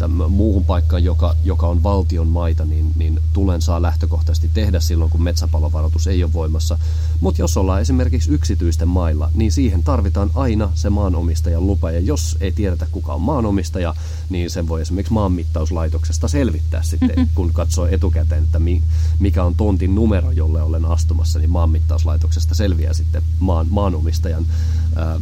muuhun 0.07 0.65
paikkaan, 0.65 1.03
joka, 1.03 1.35
joka 1.43 1.67
on 1.67 1.83
valtion 1.83 2.27
maita, 2.27 2.65
niin, 2.65 2.91
niin 2.95 3.19
tulen 3.33 3.61
saa 3.61 3.81
lähtökohtaisesti 3.81 4.49
tehdä 4.53 4.79
silloin, 4.79 5.11
kun 5.11 5.23
metsäpalovaroitus 5.23 6.07
ei 6.07 6.23
ole 6.23 6.33
voimassa. 6.33 6.77
Mutta 7.21 7.41
jos 7.41 7.57
ollaan 7.57 7.81
esimerkiksi 7.81 8.31
yksityisten 8.31 8.87
mailla, 8.87 9.29
niin 9.33 9.51
siihen 9.51 9.83
tarvitaan 9.83 10.31
aina 10.35 10.69
se 10.75 10.89
maanomistajan 10.89 11.67
lupa. 11.67 11.91
Ja 11.91 11.99
jos 11.99 12.37
ei 12.41 12.51
tiedetä, 12.51 12.87
kuka 12.91 13.13
on 13.13 13.21
maanomistaja, 13.21 13.95
niin 14.29 14.49
sen 14.49 14.67
voi 14.67 14.81
esimerkiksi 14.81 15.13
maanmittauslaitoksesta 15.13 16.27
selvittää 16.27 16.83
sitten, 16.83 17.09
mm-hmm. 17.09 17.27
kun 17.35 17.53
katsoo 17.53 17.85
etukäteen, 17.85 18.43
että 18.43 18.59
mi, 18.59 18.83
mikä 19.19 19.43
on 19.43 19.55
tontin 19.55 19.95
numero, 19.95 20.31
jolle 20.31 20.61
olen 20.61 20.85
astumassa, 20.85 21.39
niin 21.39 21.49
maanmittauslaitoksesta 21.49 22.55
selviää 22.55 22.93
sitten 22.93 23.23
maan, 23.39 23.67
maanomistajan 23.69 24.45
ää, 24.95 25.05
ää, 25.05 25.19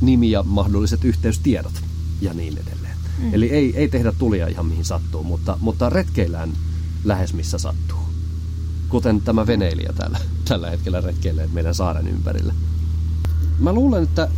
nimi 0.00 0.30
ja 0.30 0.42
mahdolliset 0.42 1.04
yhteystiedot 1.04 1.82
ja 2.20 2.34
niin 2.34 2.58
edelleen. 2.58 2.85
Mm. 3.18 3.34
Eli 3.34 3.50
ei, 3.50 3.76
ei 3.76 3.88
tehdä 3.88 4.12
tulia 4.18 4.46
ihan 4.46 4.66
mihin 4.66 4.84
sattuu, 4.84 5.22
mutta, 5.22 5.58
mutta 5.60 5.90
retkeillään 5.90 6.52
lähes 7.04 7.34
missä 7.34 7.58
sattuu. 7.58 7.98
Kuten 8.88 9.20
tämä 9.20 9.46
veneilijä 9.46 9.92
täällä, 9.96 10.18
tällä 10.48 10.70
hetkellä 10.70 11.00
retkeilee 11.00 11.48
meidän 11.52 11.74
saaren 11.74 12.08
ympärillä. 12.08 12.54
Mä 13.58 13.72
luulen, 13.72 14.02
että 14.02 14.28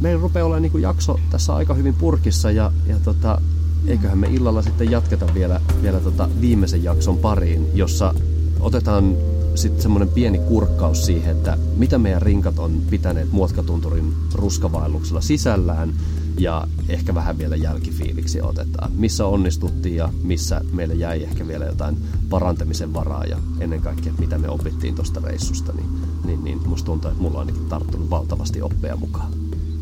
meillä 0.00 0.22
rupeaa 0.22 0.46
olemaan 0.46 0.62
niin 0.62 0.82
jakso 0.82 1.20
tässä 1.30 1.54
aika 1.54 1.74
hyvin 1.74 1.94
purkissa 1.94 2.50
ja, 2.50 2.72
ja 2.86 2.98
tota, 2.98 3.40
eiköhän 3.86 4.18
me 4.18 4.26
illalla 4.26 4.62
sitten 4.62 4.90
jatketa 4.90 5.34
vielä, 5.34 5.60
vielä 5.82 6.00
tota 6.00 6.28
viimeisen 6.40 6.84
jakson 6.84 7.18
pariin, 7.18 7.66
jossa 7.74 8.14
otetaan 8.60 9.16
sitten 9.54 9.82
semmoinen 9.82 10.08
pieni 10.08 10.38
kurkkaus 10.38 11.06
siihen, 11.06 11.36
että 11.36 11.58
mitä 11.76 11.98
meidän 11.98 12.22
rinkat 12.22 12.58
on 12.58 12.82
pitäneet 12.90 13.32
Muotkatunturin 13.32 14.14
ruskavaelluksella 14.34 15.20
sisällään 15.20 15.94
ja 16.38 16.68
ehkä 16.88 17.14
vähän 17.14 17.38
vielä 17.38 17.56
jälkifiiliksi 17.56 18.42
otetaan. 18.42 18.92
Missä 18.92 19.26
onnistuttiin 19.26 19.96
ja 19.96 20.08
missä 20.22 20.60
meille 20.72 20.94
jäi 20.94 21.22
ehkä 21.22 21.48
vielä 21.48 21.64
jotain 21.64 21.96
parantamisen 22.30 22.94
varaa 22.94 23.24
ja 23.24 23.38
ennen 23.60 23.80
kaikkea 23.80 24.12
mitä 24.18 24.38
me 24.38 24.48
opittiin 24.48 24.94
tuosta 24.94 25.20
reissusta, 25.24 25.72
niin, 25.72 25.88
niin, 26.24 26.44
niin 26.44 26.68
musta 26.68 26.86
tuntuu, 26.86 27.10
että 27.10 27.22
mulla 27.22 27.40
on 27.40 27.46
ainakin 27.46 27.68
tarttunut 27.68 28.10
valtavasti 28.10 28.62
oppeja 28.62 28.96
mukaan. 28.96 29.32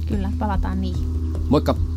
Kyllä, 0.07 0.33
palataan 0.39 0.81
niihin. 0.81 1.09
Moikka! 1.49 1.94